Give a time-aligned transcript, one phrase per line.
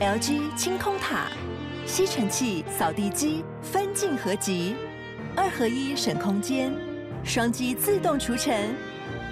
[0.00, 1.26] LG 清空塔，
[1.84, 4.74] 吸尘器、扫地机分镜合集，
[5.36, 6.72] 二合一省空间，
[7.22, 8.74] 双击自动除尘，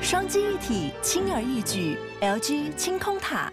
[0.03, 1.97] 双击一体轻而易举。
[2.21, 3.51] LG 清空塔。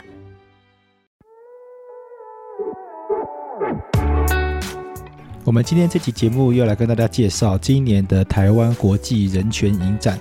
[5.46, 10.20] 我们今天这期节目又来跟大家介绍今年的台湾国际人权影展。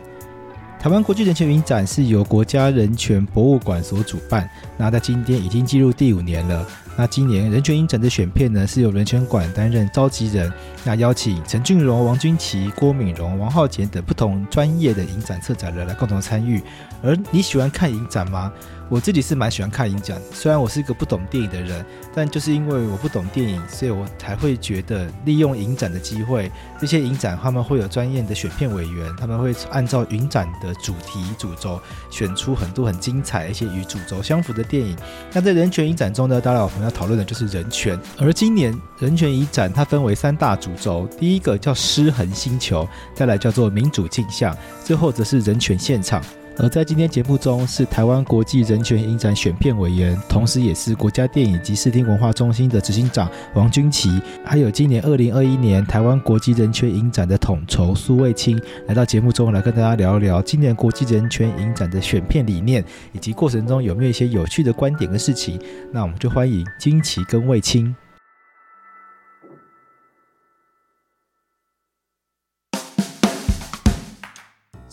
[0.84, 4.46] 台湾国际人权影展是由国家人权博物馆所主办，
[4.76, 6.66] 那在今天已经进入第五年了。
[6.94, 10.52] 那今年人权影展的选片呢，是由人权馆担任召集人，
[10.84, 16.62] 那邀请陈俊荣、王君琪、郭敏荣、王浩杰等不同专业的影展策展人来共同参与。
[17.02, 18.52] 而你喜欢看影展吗？
[18.90, 21.84] 我自己是蛮喜欢看影展，虽然我是一个不懂电影的人，
[22.14, 31.80] 但就是因为我不懂电影，所以我才会觉得利用影展的机会，这些影展他们会有专业的选片委员，他们会按照影展的主题主轴
[32.10, 34.96] 选出很多很精彩而且与主轴相符的电影。
[35.32, 37.98] 那在人权影展中呢，当然我们要讨论的就是人权。
[38.18, 46.22] 而今年人权影展它分为三大主轴，第一个叫失衡星球，再来叫做民主镜像，最后则是人权现场。
[46.56, 65.60] 而在今天节目中，是台湾国际人权影展选片委员，同时也是国家电影及视听文化中心的执行长王君琪，还有今年二零二一年台湾国际人权影展的统筹苏卫青，来到节目中来跟大家聊一聊今年国际人权影展的选片理念，以及过程中有没有一些有趣的观点跟事情。
[65.92, 67.94] 那我们就欢迎君琪跟卫青。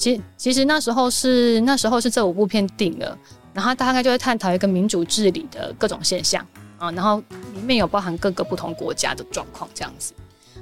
[0.02, 3.16] 其其实那时候是那时候是这五部片定了，
[3.54, 6.44] 然后大概就会探讨一个民主治理的各种现象
[6.80, 7.20] 啊，然后
[7.54, 10.12] 里面有包含各个不同国家的状况这样子。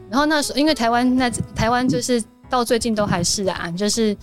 [0.09, 4.13] 然后那时候因为台湾那台湾就是到最近都还是啊，就是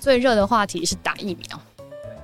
[0.00, 1.60] 最热的话题是打疫苗。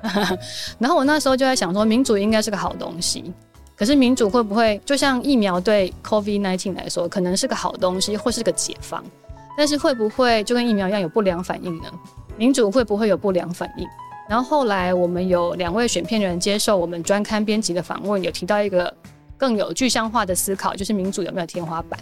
[0.80, 3.32] 然后我那时候就在想说，民主应该是个好东西，
[3.76, 9.04] 可是民主会不会就像疫苗对 COVID-19 来说，可能是个好东西或是个解放，
[9.56, 11.84] 但是会不会就跟疫苗一样有不良反应呢？
[12.40, 13.86] 民主会不会有不良反应？
[14.26, 18.90] 然后后来我们有两位选片人接受我们专刊编辑的访问，有提到一个
[19.36, 22.00] 更有具象化的思考，就是民主有没有天花板？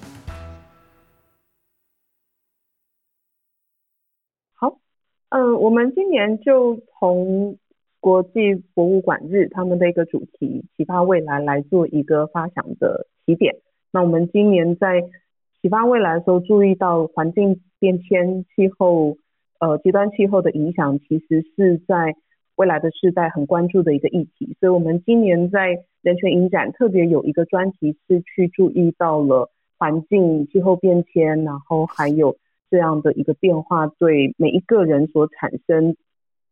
[4.55, 4.79] 好，
[5.31, 7.59] 嗯、我们今年就从
[7.99, 13.57] 国际博物馆日他们的一个主题“启发未来”来做一个发想的起点。
[13.91, 15.03] 那我们今年在
[15.61, 19.17] 启发未来的时候，注意到环境变迁、气候。
[19.59, 22.15] 呃，极端气候的影响其实是在
[22.57, 32.37] 未来的世代很关注的一个议题，所以我们今年在人权影展特别有一个专题是去注意到了环境、气候变迁，然后还有
[32.71, 35.97] 这样的一个变化对每一个人所产生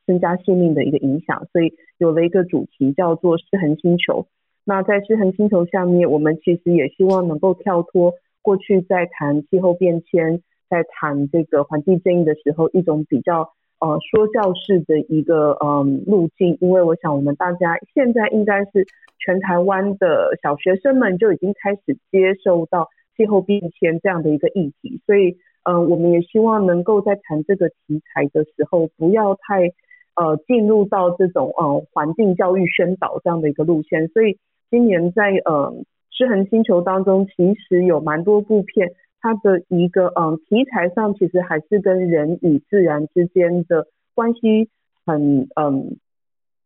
[0.06, 4.26] 增加性命的一个影响，所以有了一个主题叫做“失衡星球”。
[4.64, 10.42] 那在“失衡星球”下面，我们其实也希望能够跳脱过去在谈气候变迁。
[10.69, 13.50] 在谈这个环境正义的时候，一种比较
[13.81, 18.87] 呃说教式的一个嗯路径，因为我想我们大家现在应该是
[19.19, 29.72] 全台湾的小学生们就已经开始接受到气候变迁这样的一个议题，所以、呃、我们也希望能够在谈这个题材的时候，不要太
[30.15, 34.38] 呃进入到这种呃环境教育宣导这样的一个路线，所以
[34.71, 35.75] 今年在呃
[36.10, 38.93] 失衡星球当中，其实有蛮多部片。
[39.26, 44.69] 它的一个嗯题材上，其实还是跟人与自然之间的关系
[45.04, 45.97] 很嗯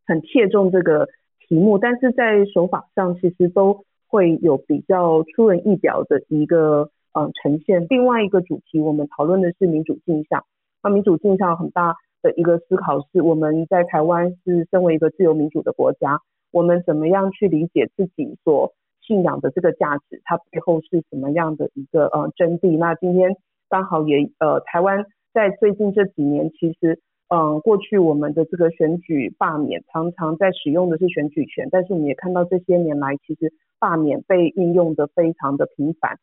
[0.05, 1.09] 很切中这个
[1.49, 7.87] 题目，但是在手法上其实都会有比较出人意表的一个嗯呈现。
[7.89, 10.45] 另外一个主题，我们讨论的是民主镜像。
[10.83, 16.21] 那民主镜像很大的一个思考是，我们在台湾是身为一个自由民主的国家，
[16.53, 18.75] 我们怎么样去理解自己所
[19.11, 22.79] 信仰的这个价值，它背后是什么样的一个呃真谛？
[22.79, 23.37] 那今天
[23.69, 25.05] 刚好也呃，台湾
[25.35, 36.17] 在最近这几年，其实嗯、呃，过去我们的这个选举罢免常常在使用的是选举权，但是我们也看到这些年来，其实罢免被运用的非常的频繁。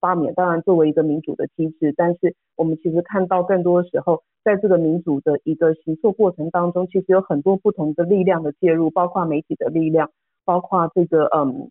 [0.00, 10.10] 罢免当然作为一个民主的机制，但是我们其实看到更多的时候，在这个民主的一个行作过程当中，其实有很多不同的力量的介入，包括媒体的力量，
[10.44, 11.70] 包括这个嗯。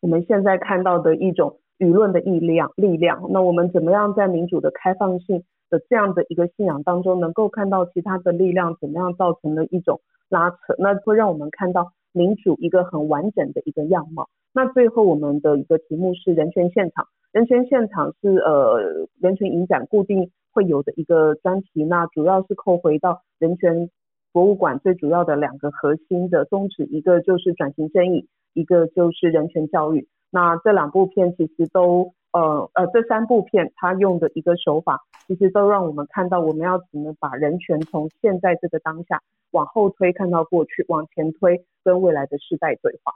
[0.00, 3.26] 我们现在看到的一种舆论的力量，力量。
[3.30, 10.74] 那我们怎么样在民主的开放性的这样的一个信仰当中，能够看到其他的力量怎么样造成了一种拉扯？
[10.78, 14.28] 那会让我们看到民主一个很完整的一个样貌。
[14.52, 23.88] 那最后我们的一个题目是人权现场，人权现场是呃人权影展固定会有的一个专题，那主要是扣回到人权
[24.32, 28.26] 博物馆最主要的两个核心的宗旨，一个就是转型正义。
[28.54, 30.08] 一个就是人权教育。
[30.30, 39.20] 那这两部片其实都呃呃，这三部片它用的一个手法，其实都让我们看到我们要怎么把人权从现在这个当下
[39.50, 43.12] 往后推，看到过去，往前推，跟未来的世代对话。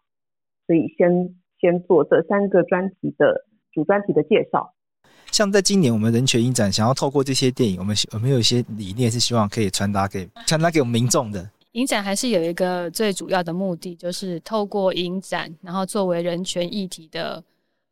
[0.66, 4.75] 所以先先做这三个专题的主专题的介绍。
[5.31, 11.48] 像在今年我们人权影展，想要透过这些电影，我们有没有一些理念是希望可以传达给传达给我们民众的？
[11.74, 17.42] 影展还是有一个最主要的目的，就是透过影展，然后作为人权议题的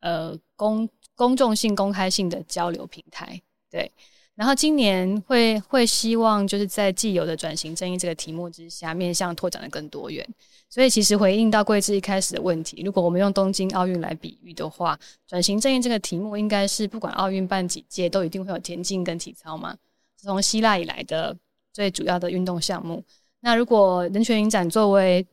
[0.00, 3.40] 呃公公众性、公开性的交流平台。
[3.69, 3.90] 对，
[4.37, 10.25] 然后今年会会希望就是在既有的转型正义这个题目之下，面向拓展的更多元。
[10.69, 14.96] 所以其实回应到桂枝一开始的问题，如果我们用东京奥运来比喻的话，
[15.26, 19.76] 转型正义这个题目应该是不管奥运办几届，都一定会有田径跟体操嘛，
[20.17, 21.37] 从希腊以来的
[21.73, 23.02] 最主要的运动项目。
[23.44, 25.27] 那如果人权影展作为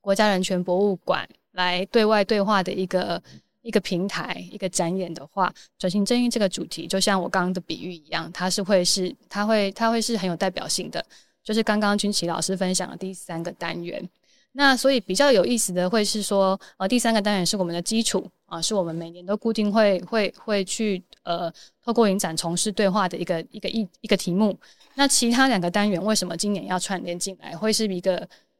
[0.00, 3.20] 国家人权博物馆来对外对话的一个
[3.62, 11.04] 一个平台、一个展演的话，转型正义这个主题，就像我刚刚的比喻一样，它是会是它会它会是很有代表性的，
[11.42, 14.08] 就是刚刚君琪老师分享的第三个单元。
[14.52, 21.52] 那所以比较有意思的会是说，呃，第三个单元是我们的基础啊、呃，是我们每年都固定会会会去呃
[21.84, 24.58] 透过影展从事对话的一个一个一一个题目。
[24.96, 27.56] 那其他两个单元为什么今年要串联进来？
[27.56, 28.16] 会是一个，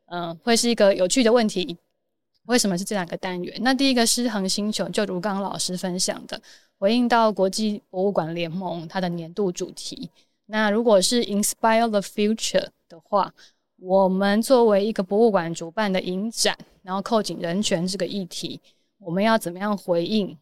[0.06, 1.76] 嗯、呃，会是一个有趣的问题。
[2.46, 3.56] 为什么是这两个单元？
[3.60, 6.40] 那第一个失衡星球，就如刚刚老师分享的，
[6.78, 10.08] 回应到国际博物馆联盟它的年度主题。
[10.46, 13.32] 那如果是 Inspire the Future 的话，
[13.80, 18.60] 我们作为一个博物馆主办的影展，然后扣紧人权这个议题，
[18.98, 20.36] 我们要怎么样回应？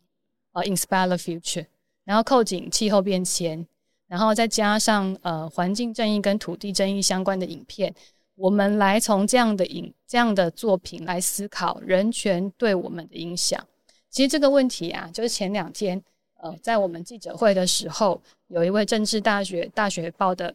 [0.53, 1.67] 呃，Inspire the Future，
[2.05, 3.67] 然后扣紧气候变迁。
[4.09, 7.95] 然后再加上呃环境正义跟土地正义相关的影片，
[8.37, 13.63] 我们来从这样的影这样的作品来思考人权对我们的影响。
[14.09, 16.03] 其实这个问题啊，就是前两天
[16.41, 20.55] 呃在我们记者会的时候，有一位政治大学大学报的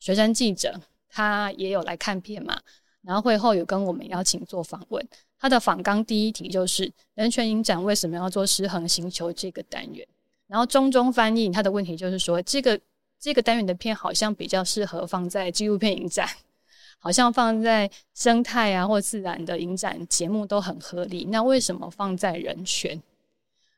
[0.00, 0.80] 学生记者，
[1.12, 2.58] 他也有来看片嘛。
[3.02, 5.04] 然后会后有跟我们邀请做访问，
[5.38, 10.06] 他的访纲第一题就是人权影展为什么要做失衡星球这个单元。
[10.46, 12.80] 然后中中翻译他的问题就是说，这个
[13.18, 16.28] 这个单元的片好像比较适合放在纪录片影展，
[17.00, 21.24] 好像放在生态啊或自然的影展节目都很合理。
[21.24, 23.02] 那为什么放在人权？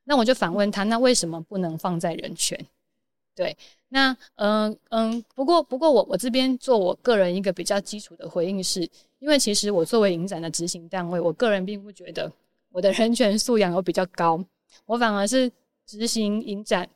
[0.04, 2.62] 那我就反问他，那为什么不能放在人权？
[3.34, 3.56] 对，
[3.94, 8.82] 那嗯嗯，不过不过我我这边做我个人一个比较基础的回应是，
[9.20, 12.30] 因为其实我作为影展的执行单位，我个人并不觉得
[12.72, 14.44] 我的人权素养有比较高，
[14.86, 15.48] 我反而是。
[15.86, 16.88] 执行影展，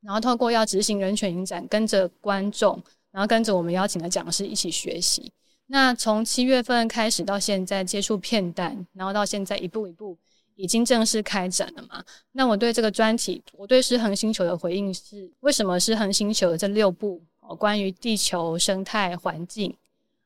[0.00, 2.80] 然后透过要执行人权影展，跟着观众，
[3.10, 5.32] 然后跟着我们邀请的讲师一起学习。
[5.66, 10.16] 那从七月份开始到现在接触片单，然后到现在一步一步
[10.62, 12.04] 已经正式开展了嘛？
[12.30, 19.74] 那我对这个专题，我对失衡星球的回应是：为什么失衡星球的这六部哦，关于地球生态环境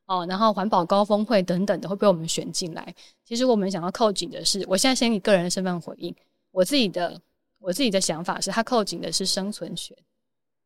[0.05, 2.93] 哦，然后环保高峰会等等的会被我们选进来？
[3.25, 6.15] 其实我们想要扣紧的是，我现在先以个人身份回应
[6.51, 7.19] 我自己的。
[7.59, 9.97] 我自己的想法是，它扣紧的是生存权，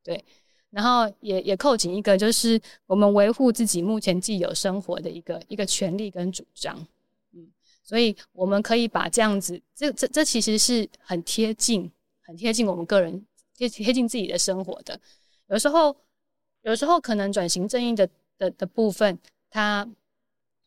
[0.03, 0.21] 对，
[0.71, 6.85] 然后也也扣紧一个，就是我们维护自己目前既有生活的一个一个权利跟主张，
[7.83, 15.00] 所以我们可以把这样子，这这这其实是很贴近，很贴近我们个人贴贴近自己的生活的。
[15.47, 15.95] 有时候，
[16.61, 18.07] 有时候可能转型正义的
[18.38, 19.19] 的的部分，
[19.50, 19.88] 它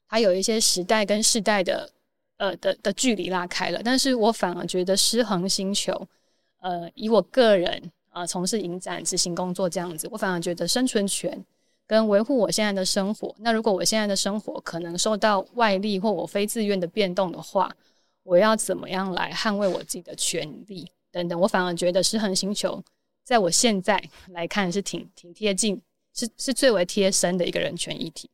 [0.08, 1.90] 它有一些时代跟世代的。
[2.36, 5.92] 呃的的距离拉开了，但是我反而觉得失衡星球，
[6.58, 7.70] 呃，以我个人
[8.10, 11.42] 啊呃、从事影展执行工作这样子，我反而觉得生存权
[11.86, 13.34] 跟维护我现在的生活。
[13.38, 17.70] 那如果我现在的生活可能受到外力或我非自愿的变动的话，
[18.22, 21.38] 我要怎么样来捍卫我自己的权利等等？
[21.40, 22.82] 我反而觉得失衡星球
[23.24, 25.80] 在我现在来看是挺挺贴近，
[26.14, 28.30] 是是最为贴身的一个人权议题。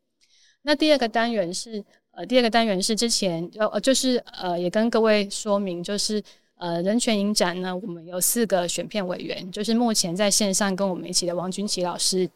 [0.63, 1.85] 那第二个单元是。
[2.13, 6.21] 呃，第二个单元是之前呃，就是呃，也跟各位说明，就是
[6.57, 12.29] 呃，人权影展呢，我们有四个选片委员，就是目前在线上跟我们一起的王君琪老师，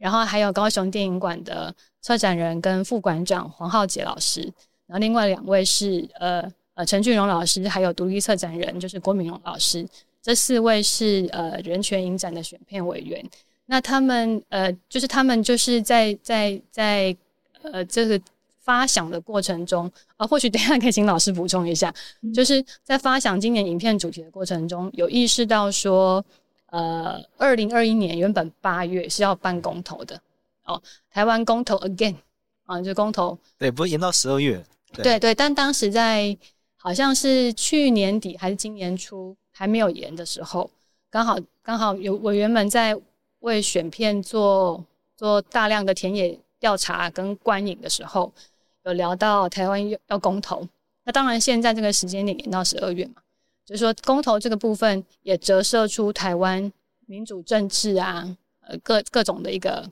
[0.00, 4.40] 然后还有高雄电影馆的策展人跟副馆长黄浩杰老师，
[4.86, 6.42] 然后另外两位是呃
[6.74, 9.86] 呃陈俊荣老师，还有独立策展人就是郭敏荣老师，
[10.22, 13.24] 这四位是呃人权影展的选片委员。
[13.66, 17.16] 那他们呃，就是他们就是在在在
[17.62, 18.20] 呃这个。
[18.62, 21.92] 发想的过程中，啊，或许等一下可以请老师补充一下，
[22.22, 26.24] 嗯、就是在发想今年影片主题的过程中，有意识到说，
[26.70, 30.20] 呃，二零二一年原本八月是要办公投的，
[30.64, 32.14] 哦，台湾公投 again，
[32.64, 36.36] 啊，就公投，对，不会延到十二月，对对，对，但当时在
[36.76, 40.70] 好像是去年底还是今年初还没有延的时候，
[41.10, 42.96] 刚好刚好有我原本在
[43.40, 44.84] 为选片做
[45.16, 48.32] 做大量的田野调查跟观影的时候，
[48.84, 50.66] 有聊到台湾要公投。
[51.04, 53.14] 那当然现在这个时间点延到十二月嘛，
[53.70, 56.72] 就是说公投这个部分也折射出台湾
[57.06, 58.36] 民主政治啊，
[58.66, 59.88] 呃各各种的一个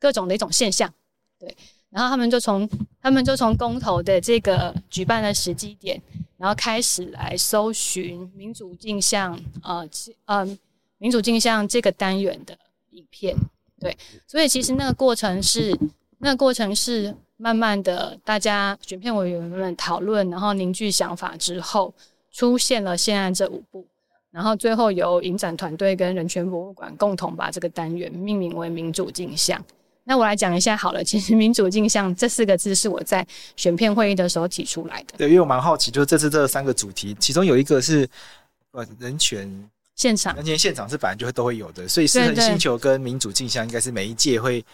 [0.00, 0.92] 各种的一种现象，
[1.38, 1.56] 对。
[1.90, 2.68] 然后他们就从
[3.00, 6.00] 他们就从公投的这个举办的时机点，
[6.38, 9.88] 然后开始来搜寻民主镜像，呃，
[10.24, 10.58] 呃，
[10.98, 12.58] 民主镜像这个单元的
[12.90, 13.36] 影片，
[13.78, 13.96] 对，
[14.26, 15.76] 所以其实那个过程是
[16.18, 21.92] 那个过程是慢慢的，大家选片委员们讨论，然后凝聚想法之后，
[22.32, 23.86] 出现了现在这五部，
[24.30, 29.62] 然后最后由影展团队跟人权博物馆共同把这个单元命名为民主镜像。
[30.04, 31.04] 那我来讲一下好了。
[31.04, 35.14] 其实“民主镜像”这四个字是我在选片会议的时候提出来的。
[35.18, 38.08] 对，因为我蛮好奇，就是这次这三个主题，其中有一个是
[38.72, 44.64] 呃人权现场，人权现场是本来就会都会有的，所以“失衡星球”跟“民主镜像”应该是每一届会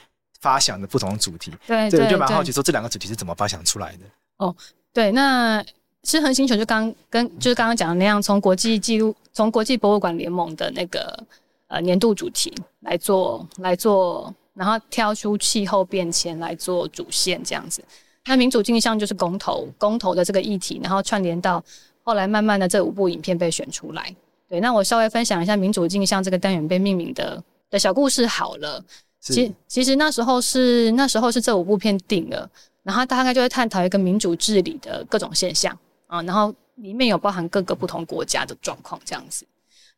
[0.41, 1.53] 发想的不同主题。
[1.67, 4.05] 对，对，我就蛮好奇，说这两个主题是怎么发想出来的？
[4.39, 4.55] 哦，
[4.93, 5.63] 对，那
[6.07, 11.19] “失衡星球”就刚跟就是刚刚讲的那样，从国际纪录，从国际博物馆联盟的那个
[11.67, 14.33] 呃年度主题来做来做。
[14.59, 17.85] 然后挑出气候变迁来做主线，这样子。
[18.25, 21.63] 那民主镜像就是公投，公投的这个议题，然后串联到
[22.03, 24.17] 后来慢慢的这五部影片被选出来。
[24.49, 28.83] 对，那我稍微分享一下民主镜像这个单元被命名的的小故事好了。
[29.21, 32.49] 其其实那时候是那时候是这五部片定了，
[32.83, 39.47] 然后大概就会探讨一个民主治理的各种现象啊，然后里面有包含各个不同国家的状况这样子。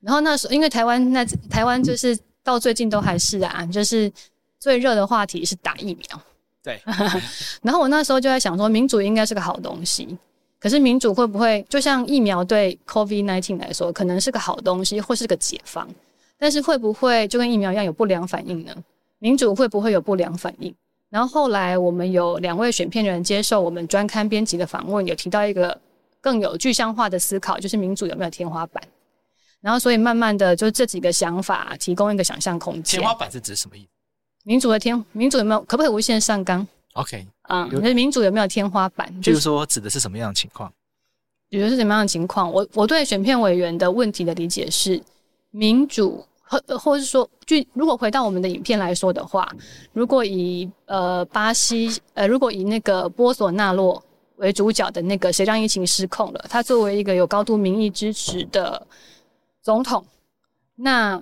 [0.01, 4.13] 然后那时候因为台湾那台湾就是到最近都还是啊，就是。
[4.61, 6.21] 最热的话题是打疫苗，
[6.65, 6.83] 对。
[7.63, 10.19] 然后我那时候就在想说，民主应该是个好东西，
[10.59, 15.89] 可是民主会不会就像疫苗对 COVID-19 来说，可能是个好东西或是个解放，
[16.37, 18.75] 但是会不会就跟疫苗一样有不良反应呢？
[19.21, 20.75] 民主会不会有不良反应？
[21.09, 25.81] 然后后来我们有两位选片人接受我们专刊编辑的访问，有提到一个
[26.21, 28.83] 更有具象化的思考，就是民主有没有天花板？
[29.61, 33.01] 然后所以慢慢的就这几个想法提供一个想象空间。
[33.01, 33.89] 天花板是指什么意思？
[34.45, 39.21] 民主的天，民主有没有可不可以无限上纲？OK，嗯，那民主有没有天花板？
[39.21, 40.73] 就是说，指的是什么样的情况？
[41.51, 42.51] 指的是什么样的情况？
[42.53, 45.03] 我我对选片委员的问题的理解是，
[45.51, 49.51] 民主或或是说，就如果回到我们的影片来说的话，
[49.93, 54.03] 如果以呃巴西呃，如果以那个波索纳洛
[54.39, 58.87] 为主角的那个谁让疫情失控了，他作为一个有高度民意支持的
[59.63, 60.05] 总统，
[60.75, 61.21] 那。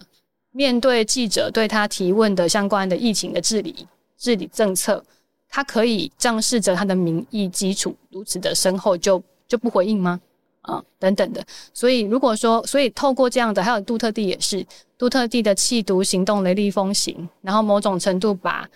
[0.52, 5.04] 面对记者对他提问的相关的疫情的治理治理政策，
[5.50, 10.18] 他可以仗势着他的民意基础如此的深厚就就不回应吗？
[10.62, 11.44] 啊，等等的。
[11.74, 18.66] 所以如果说，所以透过这样的，还有杜特地也是杜特地的弃毒行动雷厉风行，然后某种程度把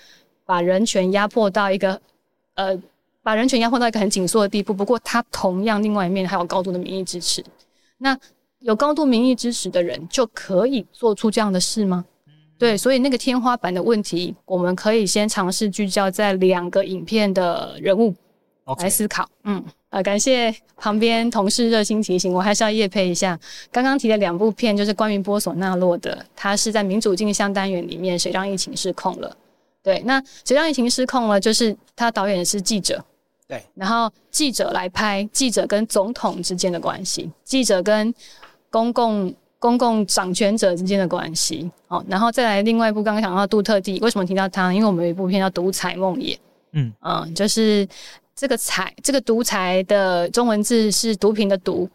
[0.44, 1.98] 把人权压迫到一个
[2.56, 2.78] 呃
[3.22, 4.72] 把人权压迫到一个很紧缩的地步。
[4.74, 7.44] 不过他同样另外一面还有高度的民意支持。
[7.98, 8.18] 那。
[8.62, 12.04] 有高度民意支持的人就可以做出这样的事吗？
[12.58, 18.14] 对，所以那个天花板的问题，我们可以先尝试聚焦在两个影片的人物
[18.78, 19.26] 来思考。
[19.44, 23.40] 嗯，呃，感谢旁边同事热心提醒，我还是要业配一下。
[23.72, 29.34] 刚刚提的两部片就是关于波索纳洛的，他是在民主镜像单元里面，谁让疫情失控了？
[29.82, 31.40] 对，那谁让疫情失控了？
[31.40, 33.02] 就是他导演是记者，
[33.50, 38.14] 对，然后记者来拍记者跟总统之间的关系，记者跟
[38.70, 44.72] 公共公共掌权者之间的关系，哦，然后再来另外一部，刚刚讲到杜特地，为什么提到他？
[44.72, 46.36] 因为我们有一部片叫《独裁梦魇》，
[46.72, 46.92] 嗯。
[47.00, 47.86] 嗯，就是
[48.36, 51.90] 这个“裁”这个“独裁”的中文字是毒品的“毒”，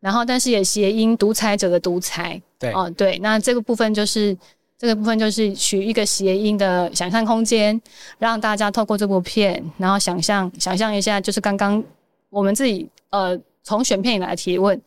[0.00, 4.36] 然后但是也谐音独裁者的“独裁”，对，哦对，那这个部分就是
[4.78, 7.80] 这个部分就是取一个谐音的想象空间，
[8.18, 11.82] 让大家透过这部片，然后想象想象一下，就是刚刚
[12.30, 14.80] 我们自己呃从选片以来提问。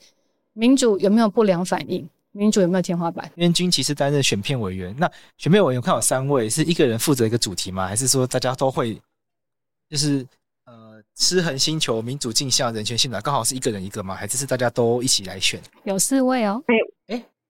[0.54, 2.10] 民主有没有不良反应？
[2.32, 3.32] 民主有没有天花板？
[3.36, 7.88] 燕君其实担任选片委员，那选片委员看有三位，是一个人负责一个主题吗？
[7.88, 9.00] 还是说大家都会？
[9.90, 10.26] 就是
[10.66, 14.16] 呃，失衡星球、民主镜像、人权现场，刚好是一个人一个吗？
[14.16, 15.62] 还是是大家都一起来选？
[15.84, 16.62] 有四位哦。
[16.66, 16.94] 哎哎、欸，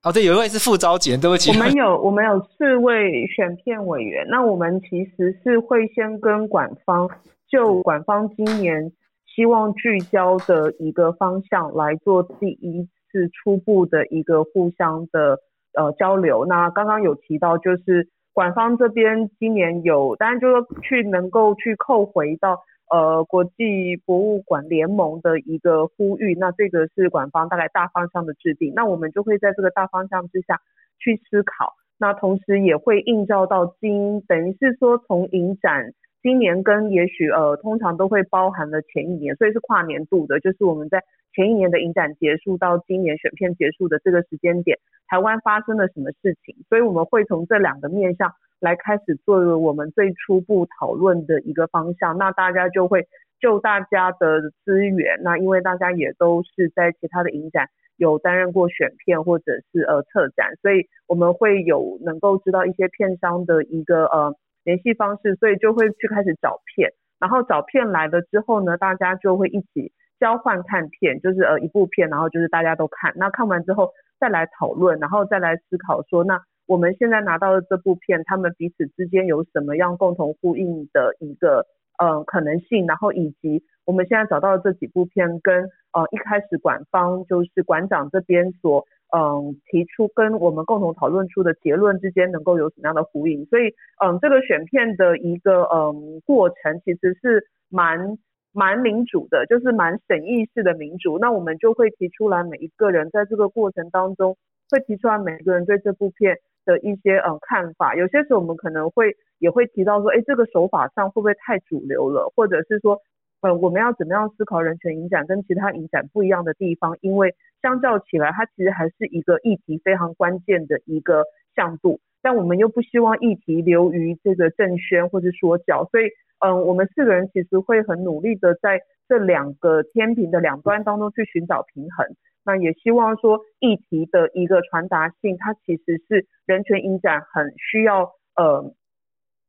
[0.08, 1.52] 哦对，有一位是副召集人，对不起。
[1.52, 7.10] 我们有 我们有四位选片委员，那我们其实是会先跟馆方
[7.50, 8.92] 就馆方今年
[9.36, 12.88] 希望聚焦的一个方向来做第一。
[13.10, 15.40] 次初步的一个互相的
[15.74, 16.46] 呃交流。
[16.46, 22.60] 那刚刚有提到，就是馆方这边今年有，当然就是去能够去扣回到
[22.90, 30.60] 呃国际博物馆联盟的一个呼吁，那这个是馆方大概大方向的制定，那我们就会在这个大方向之下
[31.00, 35.94] 去思考，那同时也会映照到今，等于是说从影展。
[36.24, 41.02] 今年跟也许呃，通常都会包含了前一年，所以是跨年度的，就是我们在
[41.34, 44.78] 前一年的影展结束到今年选片结束的这个时间点，
[45.08, 46.56] 台湾发生了什么事情？
[46.68, 52.18] 所以我们会从这两个面向来开始作为我们最初步讨论的一个方向。
[52.18, 53.08] 那大家就会
[53.40, 64.36] 就大家的资源，那因为大家也都是在其他的影展有担任过选片或者是呃策展，所以我们会有能够知道一些片商的一个呃。
[64.64, 81.66] 联系方式，所以就会去开始找片，然后找片来了之后呢，大家就会一起交换看片，就是呃一部片，然后就是大家都看，那看完之后再来讨论，然后再来思考说，那我们现在拿到的这部片，他们彼此之间有什么样共同呼应的一个
[81.98, 88.86] 呃可能性，然后以及我们现在找到的这几部片跟呃一开始馆方就是馆长这边所。
[89.16, 93.46] 嗯，提出跟我们共同讨论出的结论之间能够有什么样的呼应？
[93.46, 98.18] 所以，嗯，这个选片的一个嗯过程其实是蛮
[98.52, 101.18] 蛮民主的，就是蛮审议式的民主。
[101.20, 104.36] 那我们就会提出来，每一个人在这个过程当中
[104.70, 107.96] 会提出来每个人对这部片的一些呃看法。
[107.96, 112.32] 有些时候我们可能会也会提到说，哎，这个手法上会不会太主流了？
[112.36, 113.00] 或者是说。
[113.40, 116.98] 呃，我们要怎么样思考人权影展跟其他影展不一样的地方？
[117.02, 121.24] 因为相较起来，它其实还是一个议题非常关键的一个
[121.56, 126.06] 向度，但我们又不希望议题流于这个政宣或者说教，所以，
[126.40, 132.06] 嗯、我们四个人其实会很努力的在这两个天平的两端当中去寻找平衡。
[132.46, 138.74] 那也希望说，议题的一个传达性，它其实是人权影展很需要呃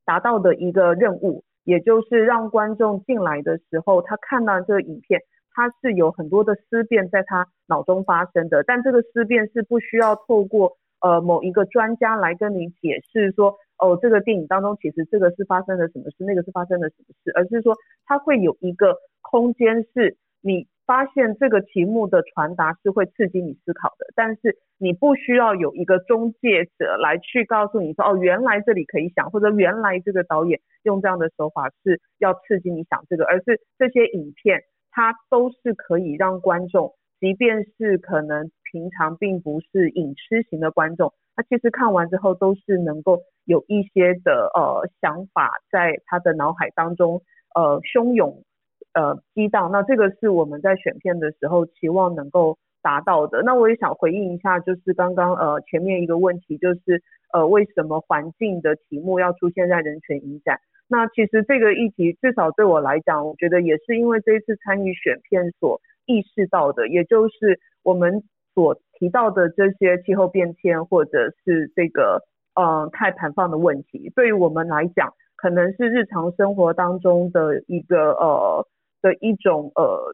[0.04, 1.44] 达到的一个任务。
[1.64, 5.20] 也就是让观众进来的时候，他看到这个影片，
[5.52, 8.62] 他是有很多的思辨在他脑中发生的。
[8.62, 17.74] 但这个思辨是不需要透过呃某一个专家来跟你解释说，哦，这个电影当中其实这个是发生了什么事，那个是发生了什么事，而是说
[18.06, 20.66] 他会有一个空间是你。
[20.88, 47.22] 发现这个题目的传达是会刺激你思考的，但是你不需要有一个中介者来去告诉你说，哦，原来这里可以想，或者原来这个导演用这样的手法是要刺激你想这个，而是这些影片它都是可以让观众，即便是可能平常并不是影痴型的观众，他其实看完之后都是能够有一些的呃想法在他的脑海当中
[47.54, 48.42] 呃汹涌。
[48.94, 53.42] 呃，激荡，那这个是我们在选片的时候期望能够达到的。
[53.42, 57.00] 那我也想回应一下，就是刚刚呃前面一个问题，就是
[57.32, 60.58] 呃为什么环境的题目要出现在人权影展？
[60.88, 72.24] 那其实这个议题至少对我来讲，我觉得也是因为这一次参与选片所意识到的，也就是我们所提到的这些气候变迁或者是这个
[72.56, 78.66] 呃碳排放的问题，对于我们来讲，可能是日常生活当中的一个呃。
[79.00, 80.12] 的一种呃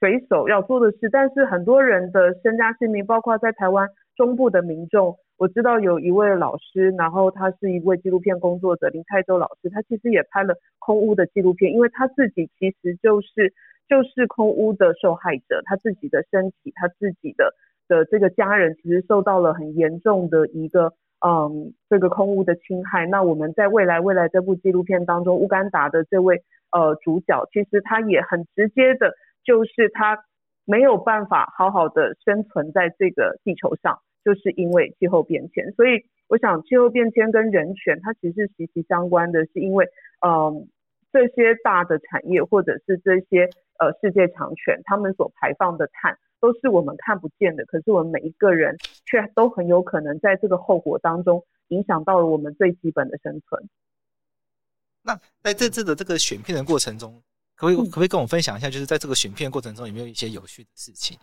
[0.00, 13.54] 随手要做的事，但是很多人的身家性命，包括在台湾中部的民众，我知道有一位老师，然后他是一位纪录片工作者林泰洲老师，他其实也拍了空屋的纪录片，因为他自己其实就是
[13.88, 17.52] 就是空污的受害者，他自己的身体，他自己的
[17.88, 20.92] 的这个家人，其实受到了很严重的一个
[21.26, 23.06] 嗯这个空污的侵害。
[23.06, 26.42] 那我们在未来未来这部纪录片当中，乌干达的这位。
[26.74, 30.18] 呃，主角其实他也很直接的，就是他
[30.64, 35.70] 没有办法好好的生存在这个地球上，就是因为气候变迁。
[35.74, 39.86] 所以我想，气候变迁跟人权它其实是息息相关的，是因为，
[40.26, 40.66] 嗯、
[41.14, 43.48] 这些大的产业或者是这些
[43.78, 53.70] 呃世界强权，他们所排放的碳都是我们看不见的，可是我们每一个人却都很有可能在这个后果当中影响到了我们最基本的生存。
[55.02, 57.22] 那在这次的这个选片的过程中，
[57.54, 61.16] 可不可以可不可以跟我分享一下，就是在这个选片的过程中有没有一些有趣的事情？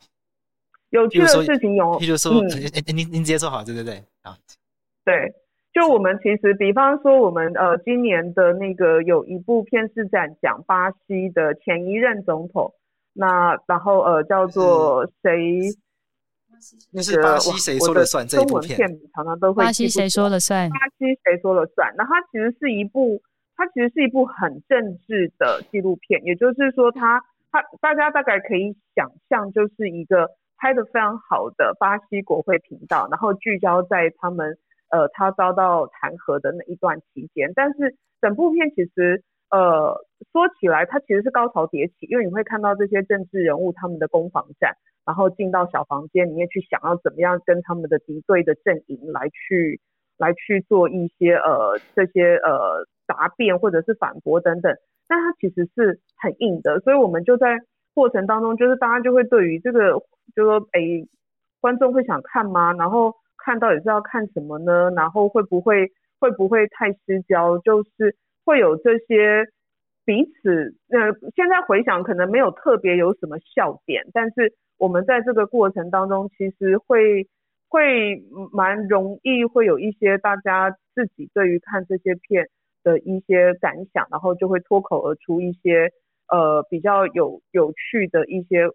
[0.91, 2.31] 有趣的事情有，譬如说，
[2.73, 4.37] 哎哎，您您直接说好，对对对，啊，
[5.05, 5.33] 对，
[5.73, 12.73] 就我们其实，比方说，我们呃今年的那个有一部片是在讲巴西的前一任总统，
[13.13, 15.59] 那然后呃叫做谁？
[16.91, 18.27] 那是巴西谁说了算？
[18.27, 18.77] 这部片
[19.13, 20.69] 常常都会巴西谁说了算？
[20.69, 21.93] 巴西谁说了算？
[21.97, 23.21] 那它其实是一部。
[23.57, 34.57] 它其实是一部很政治的纪录片，也就是说它，它它大家大概可以想象，就是一个拍的非常好的巴西国会频道，然后聚焦在他们
[34.91, 37.51] 呃他遭到弹劾的那一段期间。
[37.55, 39.97] 但是整部片其实呃，
[40.31, 49.81] 说起来它其实是高潮迭起，因为你会看到这些政治人物他们的攻防战，然后进到小房间里面去想要怎么样跟他们的敌对的阵营来去
[50.17, 54.73] 来去做一些呃这些呃答辩或者是反驳等等，
[55.07, 57.59] 但它其实是很硬的，所以我们就在
[57.93, 59.99] 过程当中，就是大家就会对于这个
[60.33, 60.79] 就说哎，
[61.59, 62.71] 观众会想看吗？
[62.71, 64.91] 然后看到底是要看什么呢？
[64.95, 67.57] 然后会不会会不会太失焦？
[67.57, 68.15] 就是。
[68.43, 69.45] 会有这些
[70.03, 77.27] 彼此，呃，现在回想可能没有特别有什么笑点，但是我们在这个过程当中，其实会
[77.69, 78.19] 会
[78.51, 82.47] 蛮容易会有一些大家自己对于看这些片
[82.83, 85.91] 的一些感想，然后就会脱口而出一些
[86.27, 88.67] 呃比较有有趣的一些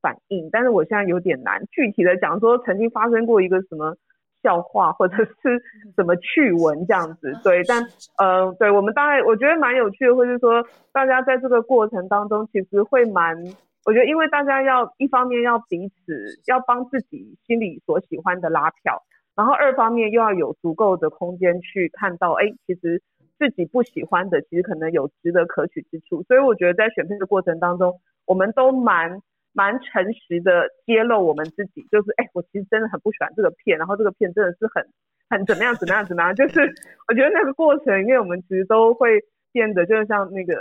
[0.00, 3.96] 反应，但是我现在有点难具体的讲说曾经发生过一个什么。
[4.42, 5.62] 笑话或者是
[5.94, 7.84] 什么趣闻这样子，对， 但
[8.16, 13.36] 呃，对我们大概我觉得蛮有趣的，或是说大家在这个过程当中，其实会蛮，
[13.84, 19.02] 我觉得因为大家要一方面要彼此要帮自己心里所喜欢的拉票，
[19.36, 23.02] 然后二方面又要有足够的空间去看到，哎，其实
[23.38, 29.20] 自己不喜欢的，其实可能有值得可取之处，所以我觉得在选片的过程当中，我们都蛮。
[29.52, 34.86] 蛮诚实的揭露我们自己，就是哎、我其实真的很不喜欢这个片，然后这个片真的是很
[35.28, 36.60] 很怎么样怎么样怎么样，就是
[37.08, 40.54] 我觉得那个过程，因为我们其实都会变得就是像那个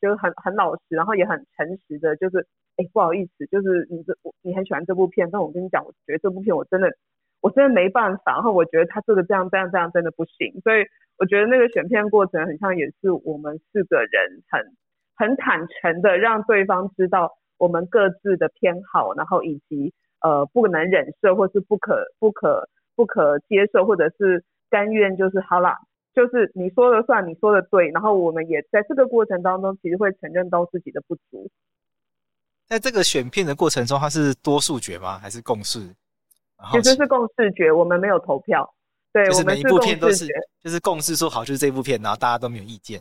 [0.00, 6.88] 就是很很老实，然后也很诚实的，就是哎、不好意思，就是你这你很喜欢这部片，但我跟你讲，我觉得这部片我真的
[7.42, 10.84] 我真的没办法，然后我觉得他这个这样这样这样真的不行，所以
[11.18, 14.64] 我觉得那个选片过程很像也是我们四个人很
[15.14, 17.36] 很坦诚的让对方知道。
[17.60, 19.92] 我们各自的偏好，然后以及
[20.22, 25.78] 呃不能忍受或是不可不可不可接受，或者是甘愿就是好啦，
[26.14, 31.50] 就是你说了算，你说的对，然后我们也在这个过程当中，其实会承认到自己的不足。
[32.66, 35.18] 在这个选片的过程中，它是多数决吗？
[35.18, 35.80] 还是共识？
[36.72, 38.74] 其实是共识决，我们没有投票。
[39.12, 43.00] 对，就是每一部片都是，是就是共识说好就是这部片，然后大家都没有意见，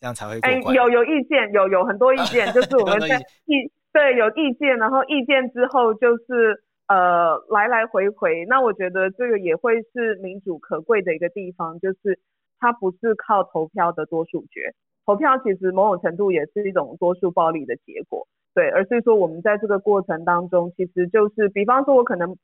[0.00, 0.38] 这样才会。
[0.40, 3.70] 哎，有有意见，有有很多意见，就是我们 在意。
[3.92, 8.44] 对，有意见，然后意见之后就是呃来来回回。
[8.46, 12.18] 那我觉得这个也会是民主可贵的一个地方，就是
[12.58, 14.72] 它不是靠投票的多数决，
[15.04, 22.36] 投票其实某种程度也是一种多数暴力的结果，对，而是说我们在这个过程当中，其实就是比方说我可能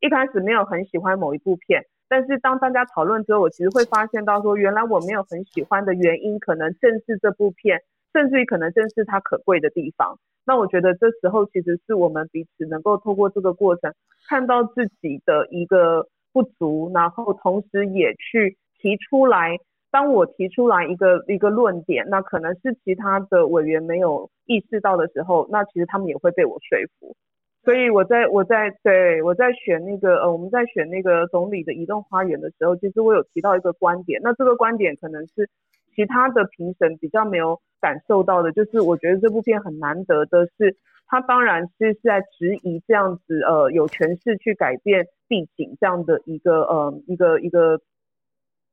[0.00, 7.80] 一开始没有很喜欢某一部片，但是当大家讨论之后，我其实会发现到说，原来我没有很喜欢的原因，可能正是这部片，
[8.12, 10.18] 甚至于可能正是它可贵的地方。
[10.46, 13.92] 那我觉得这时候其实是我们彼此能够透过这个过程
[14.28, 19.58] 看到自己的一个不足，然后同时也去提出来。
[19.92, 27.16] 当我提出来一个一个论点，那可能是其他的委员没有意识到的时候，那其实他们也会被我说服。
[27.64, 34.20] 所以我在我在对我在选那个呃我们在选那个总理的移动花园的时候，其实我有提到一个观点。
[34.22, 35.48] 那这个观点可能是
[35.94, 37.60] 其他的评审比较没有。
[37.82, 40.76] 感受到的就是，我觉得这部片很难得的是，
[41.06, 47.80] 他当然是是在质疑这样子呃有权势去改变地景这样的一个呃一个一个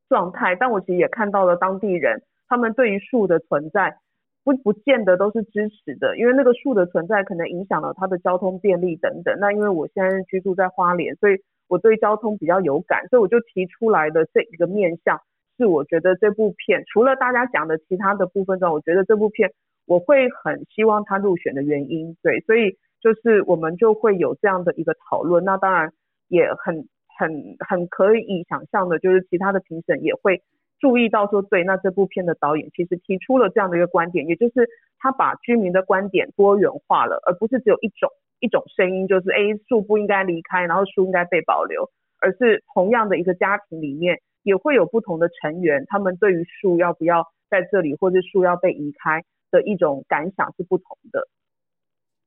[0.09, 3.95] 状态，但我其实也看到了当地人他们对于树的存在
[4.43, 9.37] 不不见得都是支持的，因为那个树的存在可能影响了他的交通便利等等。
[9.39, 15.21] 那因为我现在居住在花莲，所以我对交通比较有感，所以我就提出来的这一个面向。
[15.57, 19.51] 是我觉得这部片除了大家讲的其他的部分之外，我觉得这部片
[19.85, 25.43] 我会很希望他入选的原因，对，所以就是我们就会有这样的一个讨论。
[25.43, 25.91] 那当然
[26.27, 30.41] 也很很很可以想象的，就是其他的评审也会
[30.79, 41.89] 注意到说，对，那这部片的导演其实提出了这样的一个观点，也就是他把居民的观点多元化了，而不是只有一种一种声音，就是 A 树不应该离开，然后树应该被保留，
[42.19, 44.19] 而是同样的一个家庭里面。
[44.47, 51.27] 也会有不同的成员，他们对于树要不要在这里，或者树要被移开的一种感想是不同的。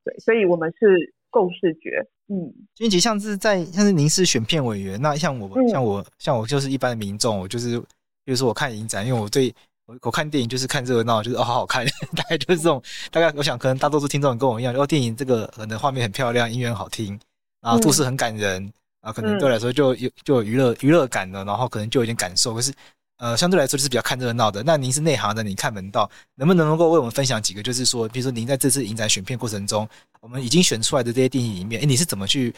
[0.03, 2.05] 对，所以我们是共视觉。
[2.27, 7.79] 嗯，君吉像是在像是您是选片委员，那像我、嗯、像我像我就是一般的民众，我就是
[8.23, 9.51] 比如说我看影展，因为我对
[9.87, 11.83] 我我看电影就是看热闹，就是哦好好看，
[12.15, 12.79] 大概就是这种。
[13.09, 17.19] 大概我想可能大多数听众跟我一样，哦电影这个可能画面很漂亮，音乐很好听，
[17.61, 18.61] 然后故事很感人。
[18.63, 22.53] 嗯啊，可能对我来说就有就有娱乐娱乐感了，然后可能就有点感受。
[22.53, 22.73] 可是，
[23.17, 24.63] 呃，相对来说就是比较看热闹的。
[24.63, 27.61] 那您是内行的，你看门道，能不能能够为我们分享几个？
[27.61, 29.87] 就是说，比如说您在这次影展选片过程中，
[30.21, 32.53] 我们已经选出来的这些电影里面，哎，你是怎么去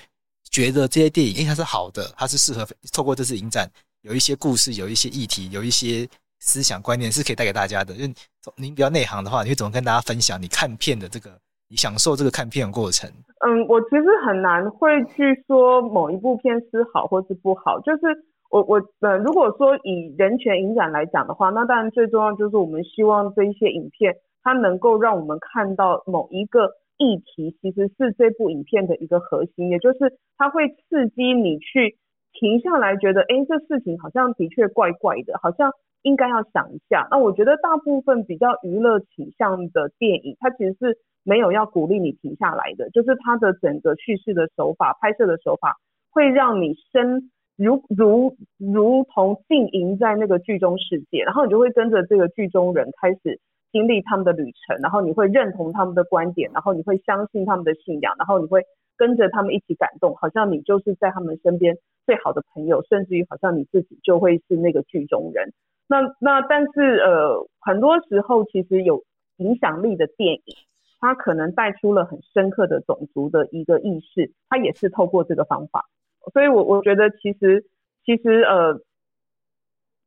[0.50, 3.70] 觉得这些电影，哎，它是好的，它是适合透过这次影展
[4.02, 6.08] 有一些故事，有一些议题，有一些
[6.40, 7.96] 思想观念是可以带给大家的？
[7.96, 11.40] 就您比较内行的话，你会怎么跟大家分享你看片的这个，
[11.76, 13.10] 享受这个看片的过程？
[13.46, 18.04] 嗯，我其实很难会去说某一部片是好或是不好，就是
[18.50, 31.98] 我我呃，如果说以人权影展来讲的话，那当然最重要就是我们希望这一些影片它能够让我们看到某一个议题，其实是这部影片的一个核心，也就是它会刺激你去
[32.32, 35.72] 停下来，觉得哎，这事情好像的确怪怪的，好像。
[36.04, 45.78] 应该要想一下，那我觉得大部分比较娱乐倾向的电影，它其实是没有要鼓励你停下来的，就是它的整个叙事的手法、拍摄的手法，
[46.12, 53.40] 会让你身如如如同浸淫在那个剧中世界，然后你就会跟着这个剧中人开始
[53.72, 58.62] 经历他们的旅程，然后你会认同他们的观点，然后你会相信他们的信仰，然后你会
[58.98, 65.54] 跟着他们一起感动，好像你就是在他们身边最好的朋友，甚至于好像你自己就会是那个剧中人。
[65.88, 69.04] 那那但是呃，很多时候其实有
[69.38, 70.56] 影响力的电影，
[71.00, 75.86] 它可能带出了很深刻的种族的一个意识，它也是透过这个方法。
[76.32, 77.66] 所以我我觉得其实
[78.06, 78.80] 其实呃，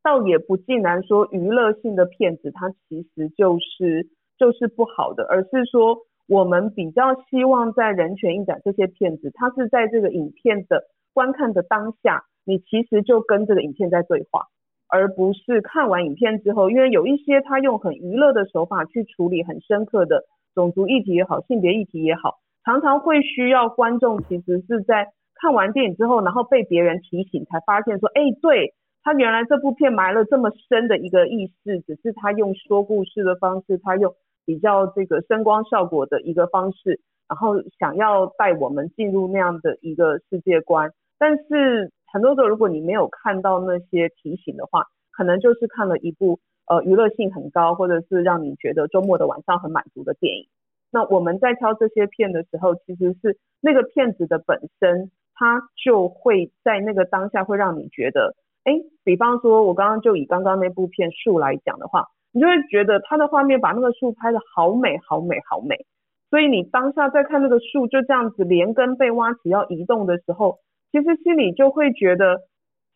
[0.03, 4.09] 倒也不尽然说娱乐性的片子它其实就是
[4.39, 14.47] 就是不好的，而是说我们比较希望在人权影展这些片子，它是在这个影片的观看的当下，你其实就跟这个影片在对话。
[14.89, 20.23] 而不是看完影片之后，因为有一些他用很娱乐的手法去处理很深刻的
[20.55, 41.91] 种族议题也好，性别议题也好，常常会需要观众其实是在看完电影之后，然后被别人提醒，才发现说，哎，对，他原来这部片埋了这么深的一个意思，只是他用说故事的方式，他用比较这个声光效果的一个方式，然后想要带我们进入那样的一个世界观，但是。
[42.17, 50.49] 很多时候，如果你没有看到那些提醒的话，可能就是看了一部呃娱乐性很高，或者是让你觉得周末的晚上很满足的电影。
[50.91, 58.73] 那我们在挑这些片的时候，其实是那个片子的本身，它就会在那个当下会让你觉得，哎，
[59.05, 65.85] 比方说我刚刚就以刚刚那部片树来讲的话，你就会觉得它的画面把那个树拍得好美好美好美，
[66.31, 70.61] 所以你当下在看那个树就这样子连根被挖起要移动的时候。
[70.97, 72.41] 其实心里就会觉得，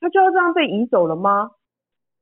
[0.00, 1.50] 他就要这样被移走了吗？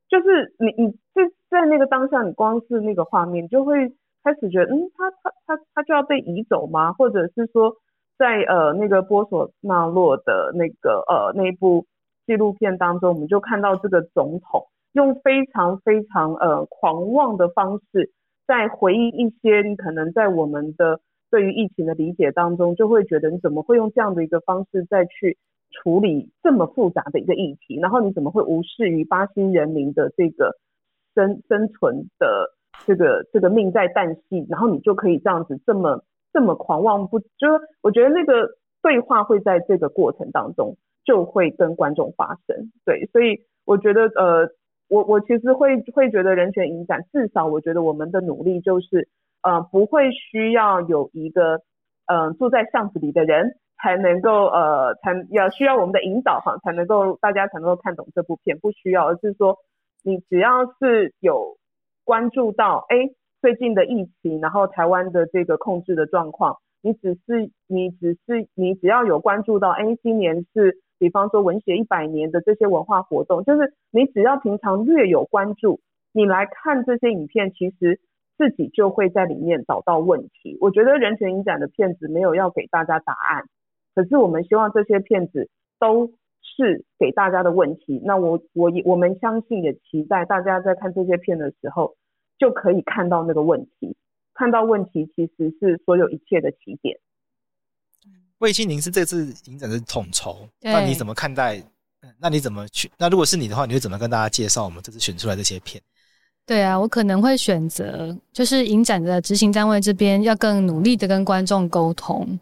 [0.09, 3.87] 就是你，你就在那个当下，你光是那个画面，就会
[4.21, 6.91] 开始觉得，嗯，他他他他就要被移走吗？
[6.91, 7.77] 或者是说，
[8.17, 11.85] 在呃那个波索纳洛的那个呃那一部
[12.27, 18.11] 纪录片当中，我们就看到这个总统用非常非常呃狂妄的方式，
[18.45, 20.99] 在回应一些你可能在我们的
[21.31, 25.37] 对于疫情的理解当中，就会觉得你怎么会用这样的一个方式再去。
[25.71, 30.57] 处理这么复杂的一个议题，然后你怎么会无视于巴西人民的这个
[31.15, 32.55] 生生存的
[32.85, 36.03] 这个这个命在旦夕，然后你就可以这样子这么
[36.33, 37.19] 这么狂妄不？
[37.19, 38.49] 就是我觉得那个
[38.81, 44.49] 对话会在这个过程当中就会跟观众发生，对，所以我觉得呃，
[44.89, 49.07] 我我其实会会觉得人权影展，至少我觉得我们的努力就是
[49.43, 51.61] 呃不会需要有一个
[52.11, 53.55] 嗯、住在巷子里的人。
[53.81, 59.57] 才能够呃，才要需要我们的引导哈，才能够大家才能够看懂这部片，不需要，而是说
[60.03, 61.57] 你只要是有
[62.03, 62.97] 关注到哎
[63.41, 75.79] 最近的疫情，然后台湾的这个控制的状况，你只是你只是你只要有关注到哎今年是比方说文学一百年的这些文化活动，就是你只要平常略有关注，
[76.11, 78.01] 你来看这些影片，其实
[78.37, 80.57] 自己就会在里面找到问题。
[80.59, 83.45] 我觉得人权影展的片子没有要给大家答案。
[83.95, 85.49] 可是我们希望这些片子
[85.79, 86.07] 都
[86.41, 88.01] 是给大家的问题。
[88.03, 91.95] 那我我我们相信也期待大家在看这些片的时候，
[92.37, 93.95] 就可以看到那个问题，
[94.33, 96.97] 看到问题其实是所有一切的起点。
[98.39, 101.61] 魏青，您是这次影展的统筹，那你怎么看待？
[102.17, 102.89] 那你怎么去？
[102.97, 105.81] 那如果是你的话，你会怎么跟大家介绍我们这次选出来这些片？
[106.45, 112.39] 对啊，我可能会选择就是影展的执行单位这边要更努力的跟观众沟通。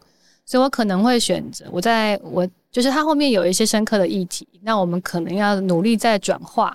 [0.48, 6.74] 所以我可能会选择我在我就是它后面有一些深刻的议题，那我们可能要努力在转化，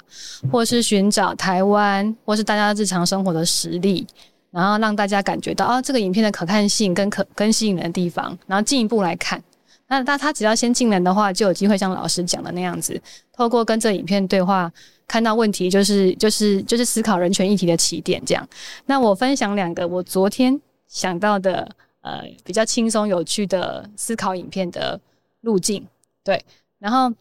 [0.52, 4.06] 或是寻找台湾或是大家日常生活的实例，
[4.52, 9.42] 然后让大家感觉到啊这个影片的可看性跟可跟吸引人的地方，然后进一步来看。
[9.88, 13.02] 那那他只要先进来的话，就有机会像老师讲的那样子，
[13.36, 14.72] 透过跟这影片对话，
[15.08, 18.48] 看到问题就是就是就是思考人权议题的起点这样。
[18.86, 21.68] 那我分享两个我昨天想到的。
[22.04, 25.00] 呃，比较轻松有趣的思考影片的
[25.42, 25.86] 路径，
[26.24, 26.40] 对。
[26.80, 27.12] 然后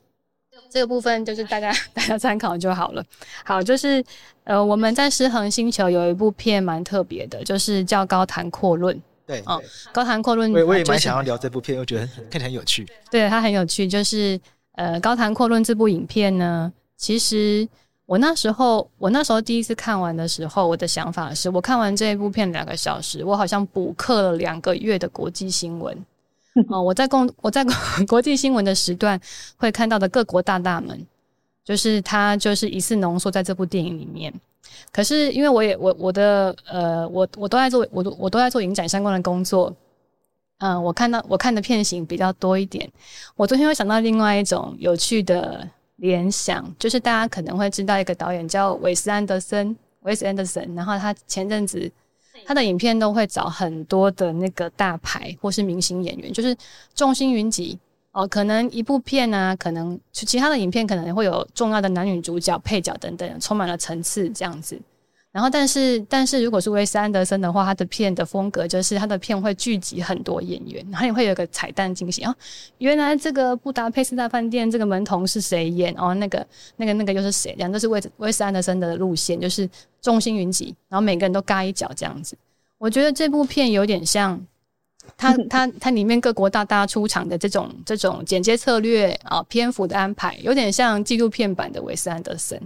[0.69, 3.05] 这个部分就是大家 大家参考就好了。
[3.45, 4.05] 好，就是
[4.45, 8.97] 呃，我们在失衡星球有一部片蛮特别的，就是叫《高谈阔论》。
[9.25, 12.85] 对，哦，高谈阔论，我我也蛮想要聊这部片，我觉得看起来很有趣。
[13.09, 14.39] 对，它很有趣，就是
[14.73, 17.67] 呃，《高谈阔论》这部影片呢，其实
[18.13, 25.97] 我那时候我那时候第一次看完的时候，我的想法是我看完这一部片两个小时，我好像补课了两个月的国际新闻。
[26.69, 27.65] 哦，我在公我在
[28.07, 29.19] 国际新闻的时段
[29.57, 31.07] 会看到的各国大大们，
[31.65, 34.31] 就是他就是一次浓缩在这部电影里面。
[34.93, 39.75] 可是因为我也我我的呃我我都在做我都我都在做影展相关的工作，
[40.59, 42.87] 嗯、呃，我看到我看的片型比较多一点。
[43.37, 45.67] 我昨天又想到另外一种有趣的
[46.03, 51.89] 联想，就是大家可能会知道一个导演叫韦斯安德森，韦斯安德森，然后他前阵子
[52.45, 56.57] 他的影片都会找很多的那个大牌或是明星演员，就是
[56.93, 57.79] 众星云集。
[58.11, 64.79] 哦，可能一部片啊，可能其他的影片可能会有重要的男女主角、配角等等，充满了层次这样子。
[65.33, 72.37] 然后，但是但是如果是威斯安德森的话，他的片的风格就是他的片会聚集很多演员，然后也会有个彩蛋惊喜啊。
[72.79, 75.95] 原来这个布达佩斯大饭店这个门童是谁演？
[75.97, 77.55] 哦，那个那个那个又是谁？
[77.57, 79.69] 两个是威威斯安德森的路线，就是
[80.03, 82.37] 众星云集，然后每个人都嘎一脚这样子。
[82.77, 84.41] 我觉得这部片有点像。
[85.19, 92.57] 它它它里面各国大大出场的这种这种剪接策略啊，篇幅的安排，有点像纪录片版的威斯安德森。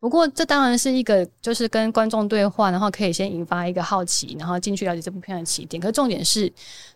[0.00, 5.80] 不过这当然是一个就是跟观众对话，然后可以先引发一个好奇，然后进去了解这部片的起点。
[5.80, 6.52] 可重点是，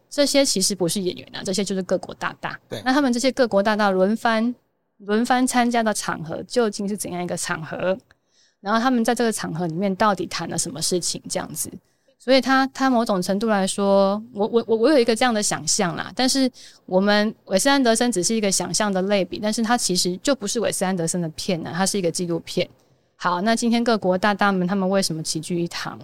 [0.09, 2.57] 这些其实不是演员啊，这些就是各国大大。
[2.69, 4.55] 对，那他们这些各国大大轮番
[4.99, 7.99] 轮番参加的场合究竟是怎样一个场合？
[8.61, 11.21] 然后他们在这个场合里面到底谈了什么事情？
[11.29, 11.69] 这样子。
[12.21, 16.13] 所以他他某种程度来说，我我我我有一个这样的想象啦。
[16.15, 16.49] 但是
[16.87, 22.69] 我们韦斯安德森只是一个想象的类比，但是他其实就不是韦斯安德森的片呢，它是一个纪录片。
[23.23, 25.97] 好，那今天各国大大们他们为什么齐聚一堂？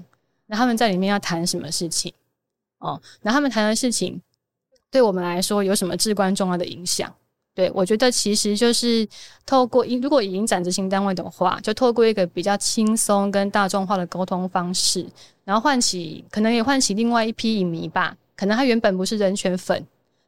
[0.47, 2.15] 那他们在里面要谈什么事情？
[2.79, 4.23] 哦，那他们谈的事情
[4.89, 7.13] 对我们来说有什么至关重要的影响？
[7.57, 9.05] 对，我觉得其实就是
[9.45, 15.05] 透过，如果以影展执行单位的话，就透过一个比较轻松跟大众化的沟通方式，
[15.43, 18.17] 然后唤起，可能也唤起另外一批影迷吧。
[18.37, 19.85] 可能他原本不是人权粉，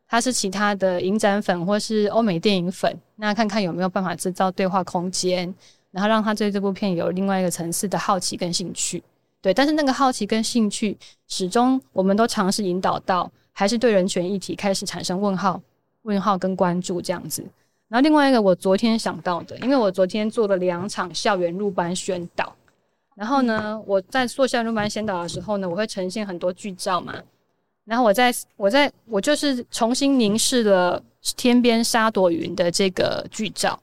[0.09, 5.55] 他是其他的影展粉或是欧美电影粉，那看看有没有办法制造对话空间，
[5.91, 9.03] 然后让他对这部片有另外一个层次的好奇跟兴趣。
[9.41, 10.97] 对，但是那个好奇跟兴趣，
[11.29, 15.61] 始终我们都尝试引导到，还是对人权议题开始产生问号。
[16.05, 17.45] 问号跟关注这样子，
[17.87, 22.57] 然后另外一个我昨天想到的，因为我昨天做了两场校园入班宣导，
[23.15, 27.15] 然后呢，我在做校园入班宣导的时候呢，我会呈现很多剧照嘛，
[27.85, 31.03] 然后我在我在我就是重新凝视了
[31.37, 33.79] 天边沙朵云的这个剧照，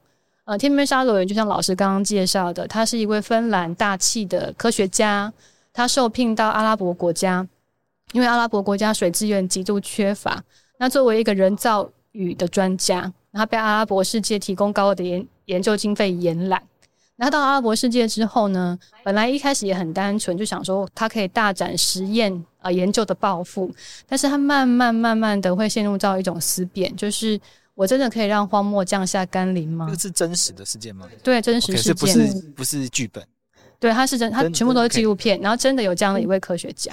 [0.47, 5.31] 呃，天边沙朵云就像老师刚刚介绍的，他是一位芬兰大气的科学家，
[5.73, 7.45] 他受聘到阿拉伯国家，
[8.13, 10.41] 因为阿拉伯国家水资源极度缺乏，
[10.79, 16.63] 那作为一个人造雨的专家，然后被阿拉伯世界提供高额的研研究经费延揽。
[17.17, 23.69] 然后到阿拉伯世界之后呢，本来一开始也很单纯，就想说他可以大展实验呃研究的抱负，
[24.07, 27.37] 但是他慢慢慢慢的会陷入到一种思辨，就是
[27.77, 29.85] 我真的可以让荒漠降下甘霖吗？
[29.91, 31.07] 这是真实的事件吗？
[31.21, 33.23] 对，真实事件，不是不是剧本。
[33.79, 36.91] 对，它是真，它全部都是纪录片，然后真的有这样的一位科学家。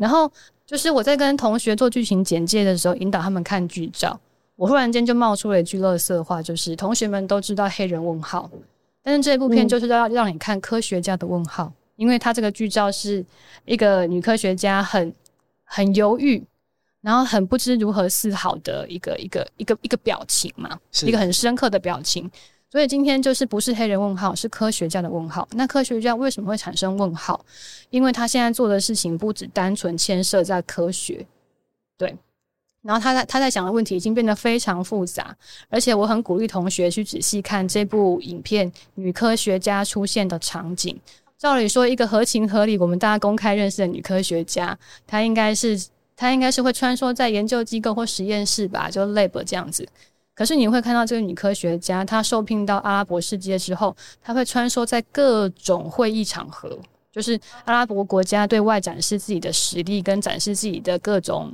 [0.00, 0.28] 然后
[0.66, 4.18] 就是我在跟同学做剧情简介的时候，引导他们看剧照。
[4.56, 8.50] 我忽然间就冒出了一句垃圾话，就是同学们都知道黑人问号，
[9.04, 13.24] 但是这部片就是要让你看科学家的问号，因为他这个剧照是
[13.66, 15.14] 一个女科学家很
[15.62, 16.44] 很犹豫，
[17.08, 22.30] 然后很不知如何是好的一个一个一个一个表情嘛，一个很深刻的表情。
[22.70, 25.48] 所以今天就是不是黑人问号，是科学家的问号。
[25.52, 27.42] 那科学家为什么会产生问号？
[27.88, 31.26] 因为他现在做的事情不只单纯牵涉在科学，
[31.96, 32.14] 对。
[32.82, 35.34] 然后他在他在想的问题已经变得非常复杂，
[35.70, 40.94] 而且我很鼓励同学去仔细看这部影片，女科学家出现的场景。
[41.38, 45.80] 照理说，一个合情合理、我们大家公开认识的女科学家，她应该是
[46.18, 49.86] 她应该是会穿梭在研究机构或实验室吧，就 lab 这样子。
[50.34, 56.76] 可是你会看到这个女科学家，她受聘到阿拉伯世界之后，她会穿梭在各种会议场合，
[57.12, 61.52] 就是阿拉伯国家对外展示自己的实力跟展示自己的各种。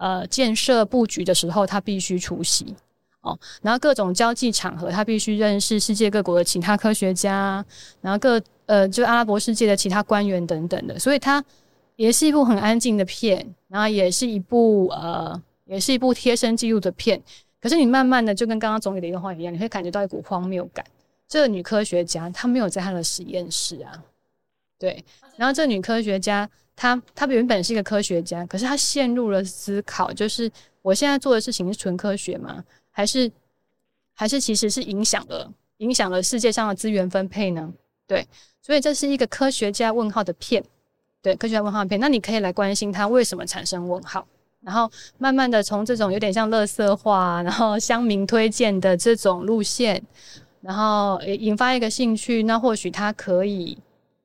[0.00, 2.72] 呃，建设布局的时候，她必须出席
[3.22, 3.36] 哦。
[3.62, 7.64] 然后各种交际场合，她必须认识世界各国的其他科学家，
[8.00, 10.96] 然后各呃，就阿拉伯世界的其他官员等等的。
[11.00, 11.44] 所以，她
[11.98, 17.20] 也是一部很安静的片，然后也是一部呃，也是一部贴身记录的片。
[17.60, 20.86] 可是你慢慢的就跟刚刚总理的一个话一样，你会感觉到一股荒谬感。
[21.26, 24.00] 这个女科学家她没有在她的实验室啊，
[24.78, 25.04] 对。
[25.36, 30.48] 然后这个女科学家她她原本是一个科学家，可是她陷入了思考，就是
[30.82, 32.64] 我现在做的事情是纯科学吗？
[32.92, 33.28] 还是
[34.14, 37.74] 还是其实是影响了影响了世界上的资源分配呢？
[38.06, 38.24] 对。
[38.62, 40.62] 所以这是一个科学家问号的片，
[41.20, 41.98] 对，科学家问号片。
[41.98, 44.26] 那你可以来关心它为什么产生问号，
[44.60, 50.00] 然后慢慢的从这种有点像垃圾化，然后乡民推荐的这种路线，
[50.60, 53.76] 然后引发一个兴趣，那或许他可以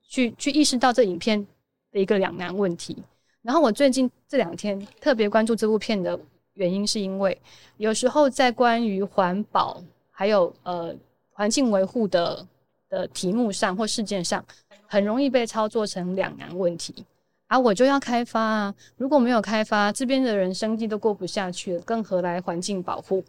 [0.07, 1.45] 去去意识到这影片
[1.91, 3.03] 的一个两难问题。
[3.41, 6.17] 然后我最近这两天特别关注这部片的
[6.53, 7.41] 原因，是因为
[7.77, 10.95] 有时候在关于环保还有呃
[11.31, 12.45] 环境维护的。
[12.89, 14.45] 的题目上或事件上，
[14.93, 16.93] 很容易被操作成两难问题，
[17.47, 18.75] 而、啊、我就要开发啊！
[18.95, 23.23] 如果没有开发，这边的人生计都过不下去了，更何来环境保护？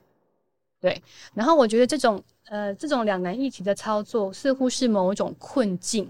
[0.78, 1.02] 对。
[1.32, 6.06] 然后我觉得这种呃这种两难议题的操作，似乎是某种困境。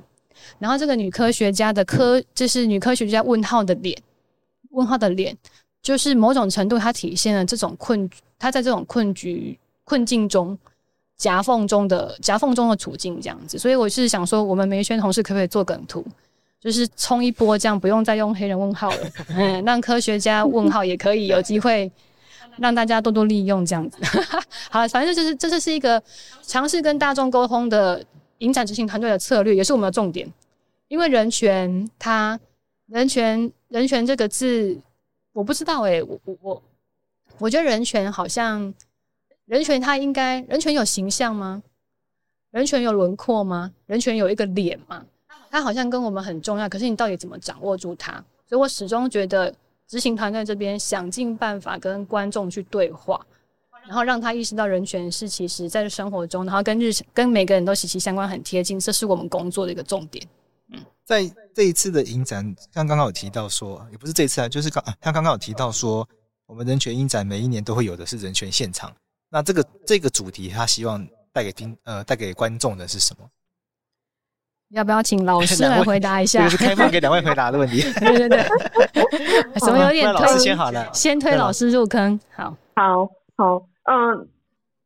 [0.58, 3.96] 然后这个女科学家的科，就是女科学家问号的脸，
[4.70, 5.38] 问号的脸，
[5.80, 10.58] 就是某种程度它体现了这种困，她在这种困局困境中。
[11.16, 16.04] 夹缝中的夹缝中的处境这样子，所以我是想说，我们媒宣同事可不可以做梗图，
[16.60, 18.98] 就是冲一波，这样不用再用黑人问号了，
[19.28, 21.90] 嗯， 让科学家问号也可以有机会
[22.58, 23.98] 让大家多多利用这样子。
[24.70, 26.02] 好，反正就是这就是一个
[26.42, 28.04] 尝试跟大众沟通的
[28.38, 30.30] 影展执行团队的策略，也是我们的重点。
[30.88, 32.38] 因为人权，它
[32.86, 34.76] 人权人权这个字，
[35.32, 36.62] 我不知道诶、欸，我我我
[37.38, 38.74] 我觉得人权好像。
[39.46, 41.62] 人权它应该，人权有形象吗？
[42.50, 43.72] 人权有轮廓吗？
[43.86, 45.04] 人权有一个脸吗？
[45.50, 48.12] 它好像跟我们很重要，可是你到底怎么掌握住它？
[48.46, 49.54] 所以我始终觉得
[49.86, 53.20] 执行团队这边想尽办法跟观众去对话，
[53.86, 60.26] 然后让他意识到人权是其实在生活中，然后跟日跟每个人都息息相关、很贴近，这是我们工作的一个重点。
[60.72, 66.08] 嗯，在这一次的影展，像刚刚有提到说，也不是这次啊，就是刚他刚刚有提到说，
[66.46, 68.90] 我们人权影展每一年都会有的是人权现场。
[69.34, 73.28] 那这个这个主题，他希望带给听呃带给观众的是什么？
[74.68, 76.38] 要不要请老师来回答一下？
[76.38, 77.80] 这个是开放给两位回答的问题。
[77.98, 78.44] 对 对对，
[79.58, 80.24] 怎 么有点推？
[80.24, 82.16] 老师先好了，先推老师入坑。
[82.30, 84.28] 好，好，好，嗯，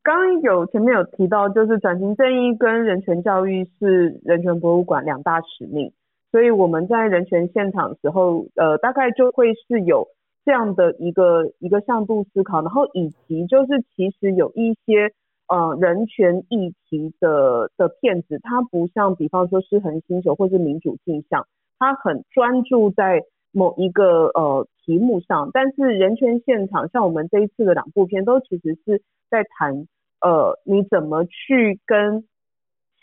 [0.03, 5.93] 刚刚有前面有提到，就是转型正义跟人权教育是人权博物馆两大使命，
[6.33, 10.09] 所以我们在人权现场的时候，呃，大概就会是有。
[10.49, 15.13] 这样的一个一个向度思考，然后以及就是其实有一些
[15.47, 21.47] 呃人权议题的的片子，它不像比方说失衡星球或是民主镜像，
[21.79, 25.51] 它很专注在某一个呃题目上。
[25.53, 29.87] 但是人权现场像我们这一次的两部片，都其实是在谈
[30.23, 32.25] 呃你怎么去跟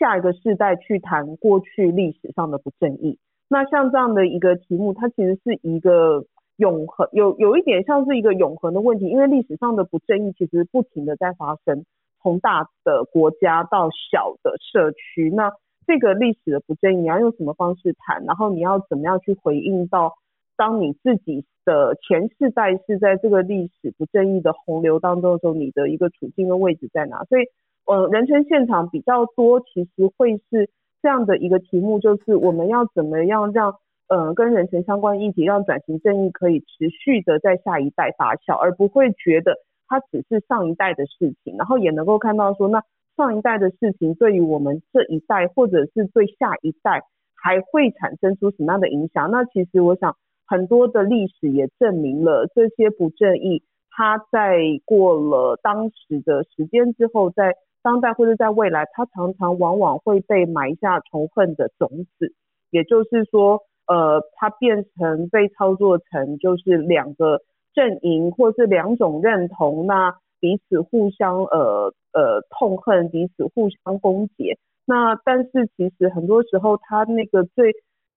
[0.00, 3.20] 下一个世代去谈过去历史上的不正义。
[3.48, 6.24] 那像这样的一个题目，它其实是一个。
[6.56, 11.84] 永恒有有一点像是一个永恒的问题，因为历史上的不正义其实不停的在发生，
[12.22, 15.52] 从大的国家到小的社区，那
[15.86, 18.24] 这个历史的不正义，你要用什么方式谈？
[18.24, 20.14] 然后你要怎么样去回应到，
[20.56, 27.22] 当你自己的前世代是在这个历史不正义的洪流当中的时候，你的一个处境的位置在哪？
[27.24, 27.44] 所以，
[27.84, 30.70] 呃，人权现场比较多，其实会是
[31.02, 33.74] 这样的一个题目，就是我们要怎么样让。
[34.08, 39.56] 呃，跟人权相关议题，让转型正义可以持续的在下一代发酵，而不会觉得
[39.88, 42.80] 它只是上一代的事情，然后也能够看到说，那
[43.16, 47.02] 上一代的事情对于我们这一代，或者是对下一代，
[47.34, 49.28] 还会产生出什么样的影响？
[49.32, 50.14] 那其实我想，
[50.46, 62.32] 很多的历史也证明了这些不正义，它在过了当时的时间之后，在当代或者在未来，它常常往往会被埋下仇恨的种子，
[62.70, 63.62] 也就是说。
[63.86, 67.40] 呃，它变成被操作成就是两个
[67.74, 74.56] 阵营，或是两种认同，那彼此互相呃呃痛恨，彼此互相攻击。
[74.86, 77.72] 那但是其实很多时候，它那个最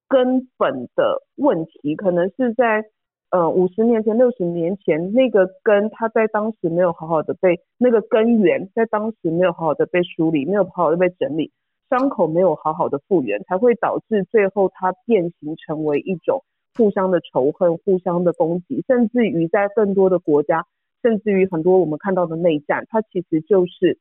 [0.08, 2.84] 根本的问题，可能是在
[3.32, 11.52] 呃五十年前、六十年前那个根，它在当时没有好好的被那个根源，在当时没有好好的被梳理，没有好好的被整理。
[11.90, 16.44] 伤口没有好好的复原，才会导致最后它变形成为一种
[16.76, 20.66] 互相的仇恨、互相的攻击，甚至于在更多的国家，
[21.02, 23.98] 甚至于很多我们看到的内战，它其实就是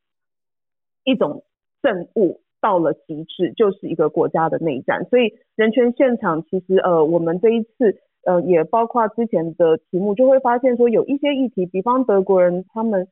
[1.03, 1.43] 一种
[1.81, 5.05] 憎恶到了极致，就是一个国家的内战。
[5.09, 13.07] 所以人权现场其实呃，我们这一次呃也包括之前的题目，就会发现说有一些议题，比方德国人他们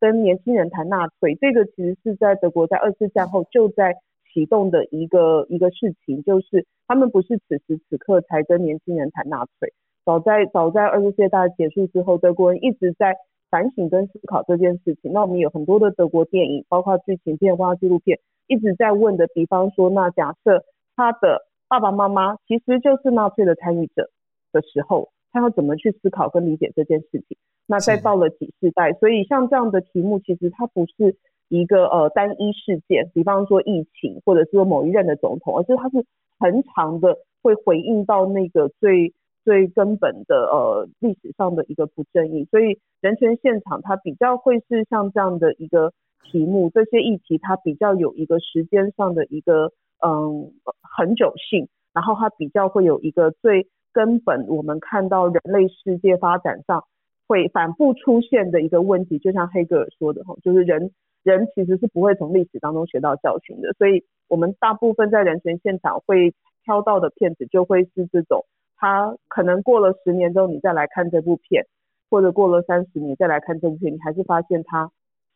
[0.00, 3.94] 跟年轻人谈纳粹，这个其实是在德国在二次战后就在
[4.32, 9.72] 启动的一个一个事情，就是他们不是此时此刻才跟年轻人谈纳粹，
[10.04, 13.16] 早在早在二次世界大战结束之后，德国人一直在
[13.50, 15.12] 反省跟思考这件事情。
[15.12, 24.10] 那我们有很多的德国电影，包括剧情片、包括纪录片，一直在问的，比方说，那假设他的爸爸妈妈其实就是纳粹的参与者
[24.52, 27.36] 的时候，他要怎么去思考跟理解这件事情？
[27.70, 31.14] 那再到了几世代，所以像这样的题目，其实它不是
[31.50, 36.02] 一个呃单一事件，比方说疫情，或者说某一任的总统，而是它是
[36.38, 39.12] 很长的，会回应到那个最
[39.44, 42.46] 最根本的呃历史上的一个不正义。
[42.50, 45.92] 所以人权现场它比较会是像这样的一个
[46.24, 56.82] 题目，这些议题它比较有一个时间上的一个嗯恒久性，然后它比较会有一个最根本，我们看到人类世界发展上。
[57.28, 60.90] 会反复出现的一个问题，就像黑格尔说的哈，就是人
[61.22, 66.32] 人其实是不会从历史当中学到教训的，所以我们大部分在人权现场会
[66.64, 71.66] 挑到的片子，就会是这种，他可能过了十年之后你再来看这部片，
[72.08, 74.90] 或者过了三十年再来看这部片，你还是发现它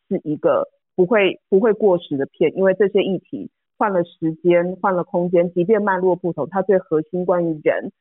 [0.09, 7.91] 是一个不会不会过时的片，因为这些议题换了时间换了空间，即便脉络不同，它最核心关于人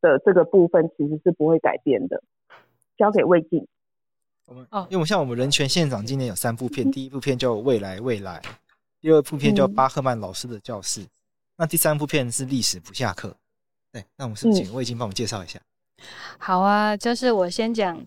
[0.00, 2.22] 的这个部分其实是不会改变的。
[3.00, 3.66] 交给魏静。
[4.44, 8.38] 我们哦，因为我们像我们人权现场今年有三部片，第一部片叫《未来未来》，
[9.00, 11.00] 第二部片叫《巴赫曼老师的教室》，
[11.56, 13.28] 那第三部片是《历史不下课》。
[13.92, 15.58] 对，那我们是不是请魏静帮我们介绍一下？
[16.36, 18.00] 好啊，就是我先讲，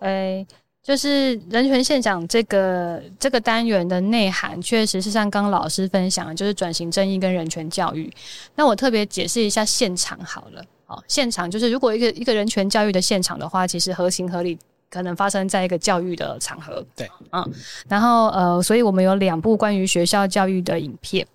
[0.00, 0.46] 哎，
[0.82, 8.12] 就是人权现场这个这个单元的内涵，确实是像刚刚老师分享的，就是转型正义跟人权教育。
[8.54, 10.64] 那我特别解释一下现场好了。
[10.86, 14.58] 哦，现场就是如果一个一个人权教育的现场的话，其实合情合理
[14.88, 16.84] 可能发生在一个教育的场合。
[16.94, 17.52] 对，嗯，
[17.88, 21.26] 然后呃，所以我们有两部关于学校教育的影片。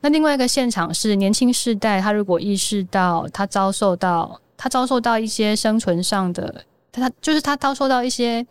[0.00, 8.46] 那另外一个现场是年轻世代，他如果意识到他遭受到他遭受到一些生存上的，他就是他遭受到一些，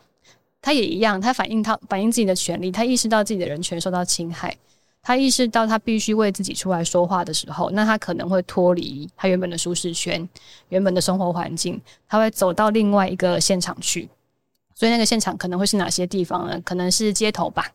[0.62, 4.58] 他也一样，他反映他反映自己的权利，他意识到自己的人权受到侵害。
[5.02, 10.28] 他意识到他必须为自己出来说话的时候，那他可能会脱离他原本的舒适圈、
[10.70, 14.10] 原本的生活环境，他会走到另外一个现场去。
[14.76, 16.62] 所以那个现场可能会是哪些地方呢？
[16.64, 17.66] 可能是街头吧，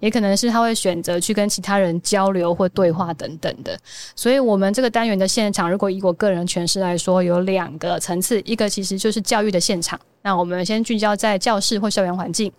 [0.00, 3.78] 也可能是他会选择去跟其他人交流或对话等等的。
[4.16, 12.50] 所以，我们这个单元的现场，如果以我个人诠释来说，有两个层次，一个其实就是教育的现场，那我们先聚焦在教室或校园环境；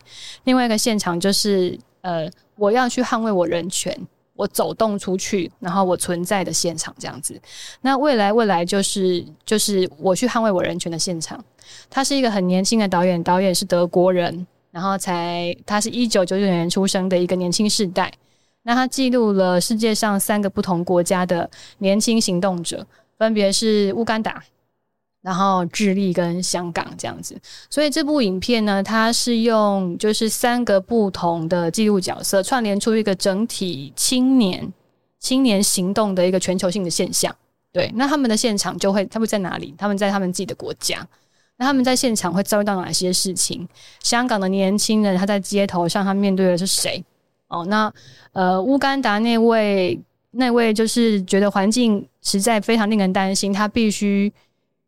[0.46, 2.30] 另外一个现场就是呃。
[2.56, 3.92] 我要去捍卫我人权，
[4.36, 7.42] 我走动出去，然后我存在的现场这样子。
[7.82, 11.44] 那未来未来就是就是我去捍卫我人权的现场。
[11.90, 18.14] 他是一个很年轻的导演，导演是德国人，然后才他是一九九九年出生的一个年轻世代。
[18.62, 21.50] 那他记录了世界上三个不同国家的
[21.80, 22.86] 年轻行动者，
[23.18, 24.44] 分别是乌干达。
[25.24, 27.34] 然后智利跟香港这样子，
[27.70, 34.70] 所以这部影片呢，它是用就是三个不同的记录角色串联出一个整体青年
[35.20, 37.34] 青年行动的一个全球性的现象。
[37.72, 39.74] 对，那他们的现场就会他们在哪里？
[39.78, 41.08] 他们在他们自己的国家。
[41.56, 43.66] 那他们在现场会遭遇到哪些事情？
[44.02, 47.02] 香港的年轻人他在街头上，他面对的是谁？
[47.48, 47.90] 哦，那
[48.34, 49.98] 呃，乌干达那位
[50.32, 54.30] 那位就是觉得环境实在非常令人担心，他必须。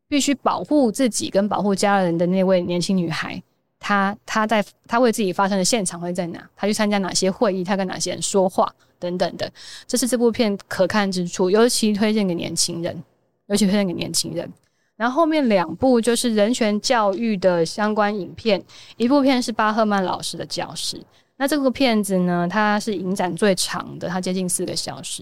[0.08, 3.42] 必须保护自己跟保护家人的那位年轻女孩，
[3.80, 6.40] 她她在她为自己发生的现场会在哪？
[6.56, 7.64] 她去参加哪些会议？
[7.64, 8.74] 她跟哪些人说话？
[8.98, 9.52] 等等的，
[9.86, 13.04] 这是这部片可看之处，尤其推荐给年轻人，
[13.48, 14.52] 尤其推荐给年轻人。
[14.96, 18.64] 然后后面两部就是人权教育的相关影片，
[18.96, 20.98] 一部片是巴赫曼老师的教室，
[21.36, 25.22] 那这部片子呢，它是影展最长的，它接近四个小时。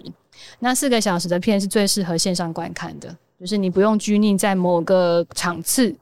[0.60, 3.14] 那四个小时的片是最适合线上观看的。
[3.40, 5.94] 就是你不用拘泥在某个场次、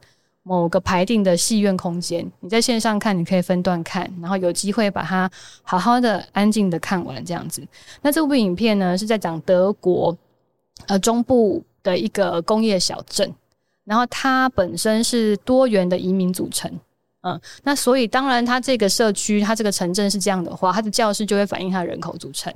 [0.43, 5.29] 某个排定的戏院空间，你在线上看，你可以分段看，然后有机会把它
[5.63, 7.65] 好好的、安静的看完这样子。
[8.01, 10.15] 那这部影片呢，是在讲德国
[10.87, 13.33] 呃中部的一个工业小镇，
[13.85, 16.71] 然后它本身是多元的移民组成，
[17.21, 22.53] 嗯，那所以当然它这个社区、它这个城镇是这样的话，它的教室就会反映它的人口组成。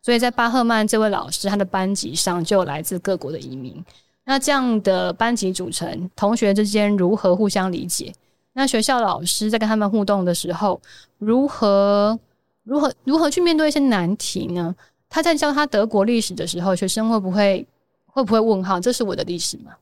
[0.00, 3.84] 所以在巴赫曼这位老师他的班级上就有来自各国的移民。
[4.28, 8.12] 那这样的班级组成，同学之间如何互相理解？
[8.52, 10.78] 那学校老师在跟他们互动的时候，
[11.16, 12.18] 如何
[12.62, 14.76] 如何如何去面对一些难题呢？
[15.08, 17.66] 他在教他德国历史的时候，学生会不会
[18.04, 18.78] 会不会问号？
[18.78, 19.72] 这是我的历史吗？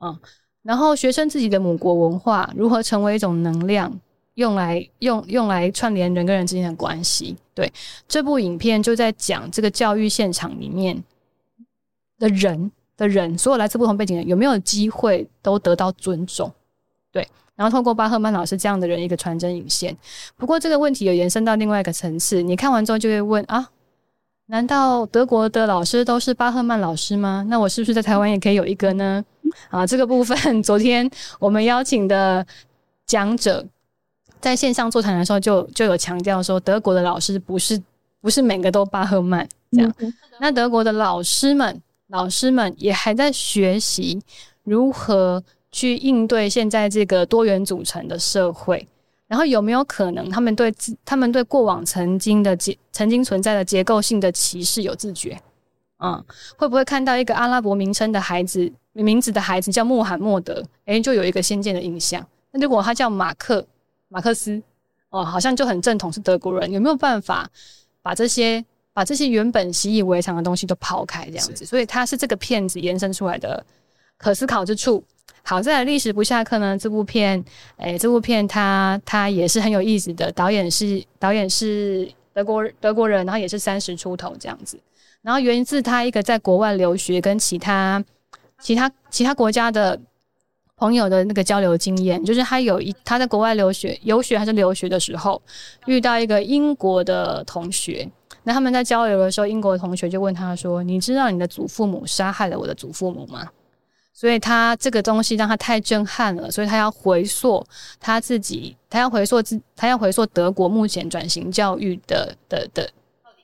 [0.00, 0.18] 嗯，
[0.62, 3.90] 然后学生自己的母国文化如何成为一种能量，
[4.34, 7.34] 用来用用来串联人跟人之间的关系。
[7.54, 7.72] 对，
[8.06, 11.02] 这部影片就在讲这个教育现场里面
[12.18, 16.52] 的人的人，所有来自不同背景的人有没有机会都得到尊重？
[17.10, 17.26] 对，
[17.56, 19.96] 然后透过巴赫曼老师这样的人一个传真引线。
[20.36, 23.70] 不过这个问题有延伸到另外一个层次，你看完之后就会问啊，
[24.46, 27.46] 难道德国的老师都是巴赫曼老师吗？
[27.48, 29.24] 那我是不是在台湾也可以有一个呢？
[29.70, 32.46] 啊，这个部分昨天我们邀请的
[33.06, 33.64] 讲者。
[34.40, 37.82] 在线上座谈的时候就，就就有强调说，德国的老师不是
[38.20, 39.92] 不是每个都巴赫曼这样。
[39.98, 44.20] 嗯、那德国的老师们，老师们也还在学习
[44.64, 48.86] 如何去应对现在这个多元组成的社会。
[49.26, 55.38] 然后有没有可能，他们对自他们对过往曾经的结曾经存在的结构性的歧视有自觉？
[55.98, 56.24] 嗯，
[56.56, 62.26] 会不会看到一个阿拉伯名称的孩子名字的孩子叫穆罕默德，诶，就有一个先见的印象？
[62.52, 63.66] 那如果他叫马克？
[64.08, 64.62] 马克思
[65.10, 66.72] 哦，好像就很正统，是德国人。
[66.72, 67.46] 有没有办法
[68.00, 68.64] 把这些
[68.98, 71.64] 把这些原本习以为常的东西都抛开，这样子？
[71.64, 73.64] 所以它是这个片子延伸出来的
[74.16, 75.04] 可思考之处。
[75.44, 76.76] 好，在历史不下课呢？
[76.76, 77.44] 这部片，
[77.76, 80.32] 哎，这部片它它也是很有意思的。
[80.32, 84.76] 导演是导演是德国德国人，然后也是三十出头这样子。
[85.22, 88.04] 然后源自他一个在国外留学跟其他
[88.60, 89.96] 其他其他国家的。
[90.80, 95.42] 朋友的那个交流经验，就是他有一他在国外留学、游学还是留学的时候，
[95.86, 98.08] 遇到一个英国的同学。
[98.48, 103.46] 那他们在交流的时候，英国同学就问他说：“你知道你的祖父母杀害了我的祖父母吗？”
[104.14, 107.62] 所以他这个东西让他太震撼了，所以他要回溯
[108.00, 112.90] 他自己，他要回溯自，他要回溯德国目前转型教育的的的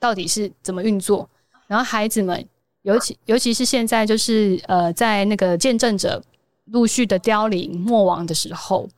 [0.00, 1.28] 到底是怎么运作。
[1.66, 2.42] 然后孩子们，
[2.80, 6.22] 尤其尤其是现在，就是呃，在那个见证者。
[6.68, 8.88] 陆续的凋零没亡的时候，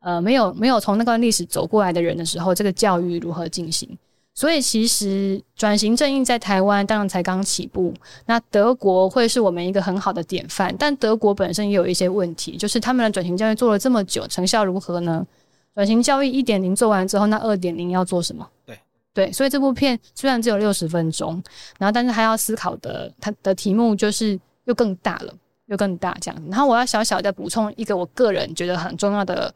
[0.00, 3.96] 呃，没有没有从那段历史走过来的人的时候，这个教育如何进行？
[4.34, 7.92] 所以其实转型正义在台湾当然才刚起步，
[8.26, 15.26] 那德国会是我们一个很好的典范，但德国本身也有一些问题，就是他们的转型教育做了这么久，成效如何呢？
[15.74, 18.48] 转型教育一点零做完之后，那二点零要做什么？
[18.64, 18.78] 对
[19.14, 21.42] 对，所以这部片虽然只有六十分钟，
[21.78, 25.34] 然后但是还要思考的，它的题目就是又更大了。
[25.66, 29.54] 又更大这样，然后我要小小的补充一个我个人觉得很重要的，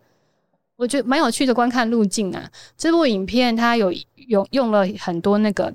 [0.77, 2.51] 我觉得蛮有趣的观看路径啊。
[2.77, 3.93] 这部影片它有
[4.29, 5.73] 用用了很多那个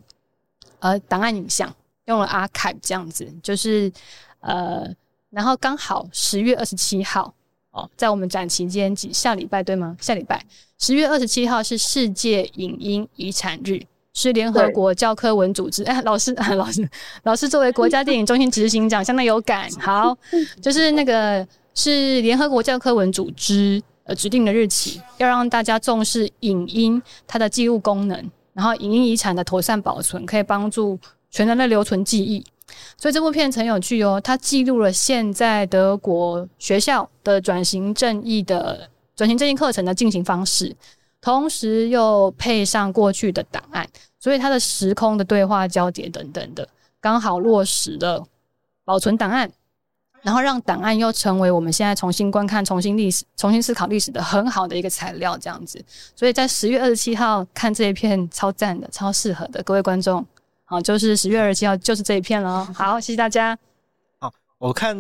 [0.80, 1.74] 呃档案影像，
[2.06, 3.92] 用了 archive 这样子，就是
[4.40, 4.88] 呃，
[5.30, 7.34] 然后刚好十月二十七号
[7.72, 9.98] 哦，在我们展期间，几下礼拜对吗？
[10.00, 10.46] 下礼拜
[10.80, 13.82] 十月二十七号是世界影音遗产日。
[14.14, 16.90] 是联合国教科文组织，哎， 老师， 老师，
[17.24, 19.72] 老师作为国家电影中心执行长，相当有感。
[19.80, 20.14] 好，
[20.62, 31.00] 就是那个是联合国教科文组织呃指定的日期，要让大家重视影音它的记录功能，然后影音遗产的妥善保存，可以帮助
[31.30, 32.46] 全人类留存记忆。
[32.98, 40.76] 所以这部片很有趣哦，它记录了现在德国学校的转型正义的转型正义课程的进行方式。
[41.24, 43.88] 同时又配上过去的档案，
[44.18, 46.68] 所以它的时空的对话交叠等等的，
[47.00, 48.26] 刚好落实了
[48.84, 49.52] 保存档案，
[50.22, 55.84] 然后让档案又成为我们现在重新观看、重新历史、重新思考历史的很好的一个材料，这样子。
[56.16, 60.26] 所以在十月二十七号看这一片超赞的、超适合的，各位观众，
[60.66, 62.66] 好，就是十月二十七号就是这一片了。
[62.74, 63.58] 好，谢谢大家。
[64.20, 64.98] 好，我看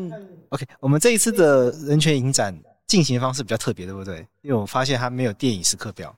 [0.50, 2.58] OK，我们这一次的人权影展。
[2.88, 4.18] 进行方式比较特别，对不对？
[4.42, 6.14] 因为我发现它没有电影时刻表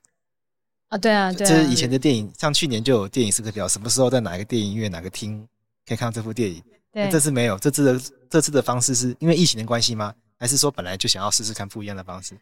[0.88, 5.48] 啊，对啊，对啊，这是以前的电影，像去年就有电影时刻表，什么时候在哪个电影院、哪个厅
[5.86, 6.64] 可以看到这部电影？
[6.94, 10.14] 对，这次没有，这次的这次的方式是因为疫情的关系吗？
[10.40, 12.36] 还是说本来就想要试试看不一样的方式？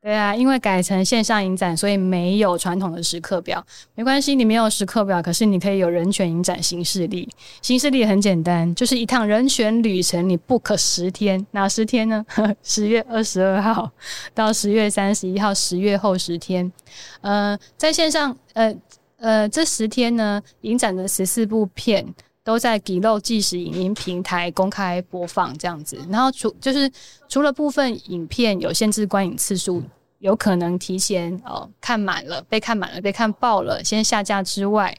[0.00, 3.64] 对啊，因为改成线上影展，所以没有传统的时刻表。
[3.94, 7.28] 没关系，你没有时刻表，可是你可以有人权影展行事历。
[7.60, 12.26] 行事历很简单，就是一趟人权旅程，你 book 十天，哪十天呢？
[12.64, 13.88] 十月二十二号
[14.34, 16.72] 到十月三十一号，十月后十天。
[17.20, 18.74] 呃，在线上，呃
[19.18, 22.04] 呃，这十天呢，影展的十四部片
[22.44, 25.98] 都在 Giloo 即时影音平台公开播放，这样子。
[26.10, 26.90] 然后除就是
[27.28, 29.82] 除了部分影片有限制观影次数，
[30.18, 34.96] 有可能提前哦看满了，被看满了，被看爆了，先下架之外，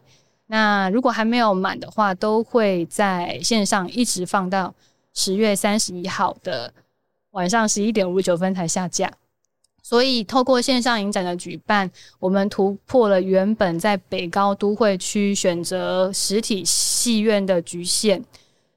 [0.48, 4.74] 那如果还没有满的话，都会在线上一直放到
[5.14, 6.74] 十月三十一号的
[7.32, 9.12] 晚上十一点五十九分才下架。
[9.86, 16.64] 所以，透过线上影展的举办，我们突破了原本在北高都会区选择实体
[17.04, 18.24] 戏院的局限。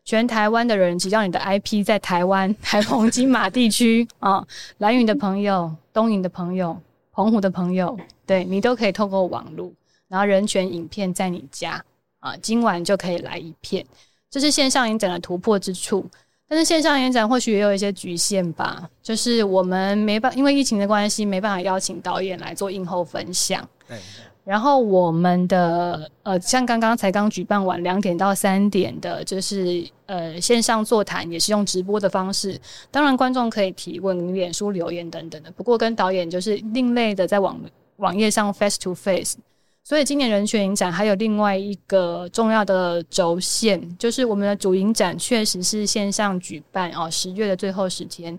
[0.04, 4.44] 全台湾的人，只要你的 IP 在台湾、 台澎金马地区啊，
[4.78, 6.76] 兰屿的朋友、东引的朋友、
[7.12, 9.72] 澎湖的朋友、对你都可以透过网络，
[10.08, 11.84] 然后人权影片在你家
[12.18, 13.84] 啊，今晚就可以来一片，
[14.30, 16.04] 这是线上影展的突破之处。
[16.48, 23.68] 但是线上影展或许也有一些局限吧，就是我们没办，因为疫情的关系，没办法邀请导演来做映后分享。
[24.46, 32.56] 然后我们的呃，像刚刚才刚举办完两点到三点的，就是呃线上座谈，也是用直播的方式。
[32.92, 35.50] 当然观众可以提问、脸书留言等等的。
[35.50, 37.60] 不过跟导演就是另类的，在网
[37.96, 39.36] 网页上 face to face。
[39.82, 48.38] 所以今年人权影展还有另外一个重要的轴线，就是我们的主影展确实是线上举办哦，十月的最后十天，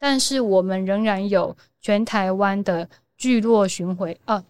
[0.00, 4.42] 但是我们仍然有全台湾的聚落巡回啊，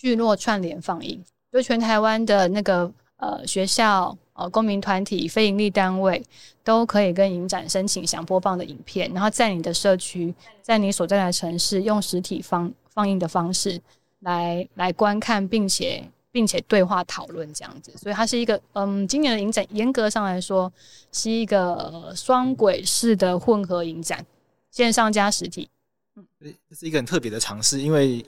[0.00, 1.22] 聚落串联放映，
[1.52, 6.24] 就全台湾的那个呃学校、呃公民团体、非营利单位
[6.64, 13.78] 都可以跟影展申请想播放的影片，然后在你的社区，在你所在的城市用实体放放映的方式。
[14.20, 20.70] 来来观看，并且并且对话讨论这样子，所以它是一个嗯，今年的影展严格上来说
[21.12, 24.24] 是一个双轨式的混合影展，
[24.70, 25.68] 线上加实体。
[26.16, 26.26] 嗯，
[26.68, 28.22] 这是一个很特别的尝试，因为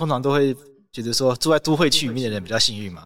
[0.00, 0.56] 通常都会
[0.90, 3.04] 觉得说住在都会区里面的人比较幸运嘛，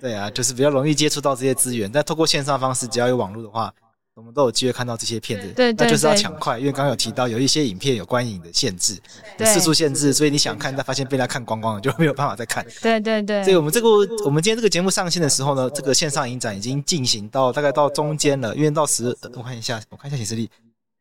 [0.00, 3.72] 对啊，就是比较容易接触到这些资源，但透过线上方式，只要有网络的话。
[4.14, 9.00] 我们都有机会看到这些片子，对，对，对，那就是要抢快，因为刚刚有提到有一些影片有观影的限制，
[9.38, 12.66] 有次数限制，所以你想看，但发现被他看光光了，就没有办法再看。
[12.82, 13.42] 对对对。
[13.44, 13.88] 所以我们这个，
[14.26, 20.50] 我们今天这个节目上线的时候呢，这个线上影展已经进行到大概到中间了，因为到十，我看一下，我看一下显示力，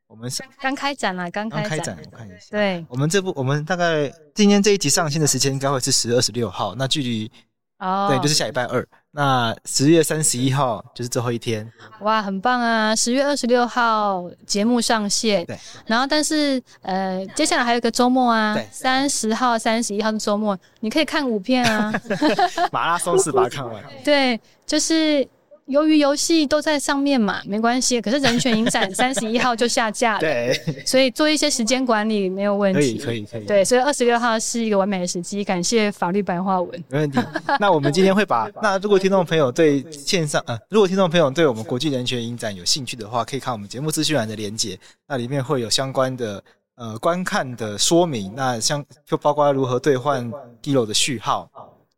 [0.10, 0.28] 我们
[0.60, 2.38] 刚开展了，刚开开展，我看一下。
[2.49, 7.32] 对，我们这部，我们大概今天这一集上线的时间应该会是十月二十六号，那距离。
[7.78, 8.86] 哦，对，就是下礼拜二。
[9.12, 11.72] 那十月三十一号就是最后一天。
[12.01, 12.95] 哇，很棒啊！
[12.95, 15.45] 十月二十六号节目上线。
[15.45, 15.57] 对。
[15.86, 21.93] 然后，但是呃，接下来还有个周末啊，三十号、三十一号的周末，你可以看五片啊。
[22.74, 23.82] 马拉松式把它看完。
[24.03, 25.26] 对，就是。
[25.70, 28.01] 鱿鱼游戏都在上面嘛，没关系。
[28.01, 30.53] 可是人权影展 三十一号就下架了，对，
[30.86, 32.80] 所以做一些时间管理没有问题。
[32.80, 33.45] 可以，可以，可以。
[33.45, 35.43] 对，所以二十六号是一个完美的时机。
[35.43, 37.20] 感谢法律白话文，没问题。
[37.59, 46.43] 那我们今天会把， 那如果听众朋友对线上，呃，如果听众朋友对我们国际人权影展有兴趣的话，可以看我们节目资讯栏的连接，那里面会有相关的
[46.76, 48.34] 呃观看的说明。
[48.36, 50.32] 那像就包括如何兑换
[50.63, 51.49] Giloo 的序号，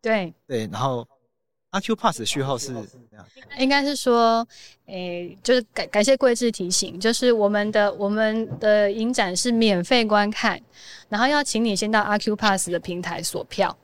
[0.02, 1.08] 对对，然后。
[1.72, 2.74] Accupass 的序号是？
[3.58, 4.46] 应该是说，
[4.88, 10.60] 诶、欸，就是感感谢桂智提醒，就是我们的我们的影展是免费观看，
[11.08, 13.76] 然后要请你先到 Accupass 的平台锁票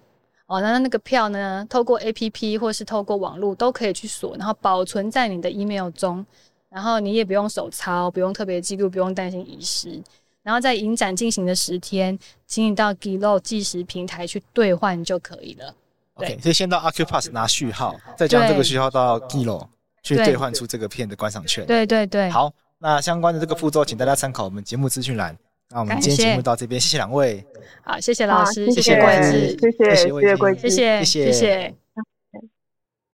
[0.48, 0.60] 哦。
[0.60, 6.26] 那那个票呢，透过 APP 或是透过网络都可以去锁，然后保存在你的 email 中，
[6.70, 10.02] 然后你也不用手抄，不用特别记录，不用担心遗失。
[10.44, 15.74] 然后在影展进行的十天，请你到 Giloo 计时平台去兑换就可以了。
[16.18, 19.66] OK，所以先到 Accupass 拿序号，再将这个序号到 Giloo
[20.04, 21.66] 去兑换出这个片的观赏券。
[21.66, 22.30] 对对对。
[22.30, 25.38] 好，那相关的这个步骤，请大家参考我们节目资讯栏。
[25.70, 27.46] 那我们今天节目到这边，谢谢两位。
[27.84, 31.87] 好，谢谢老师，谢谢谢谢谢谢桂智，谢谢谢谢。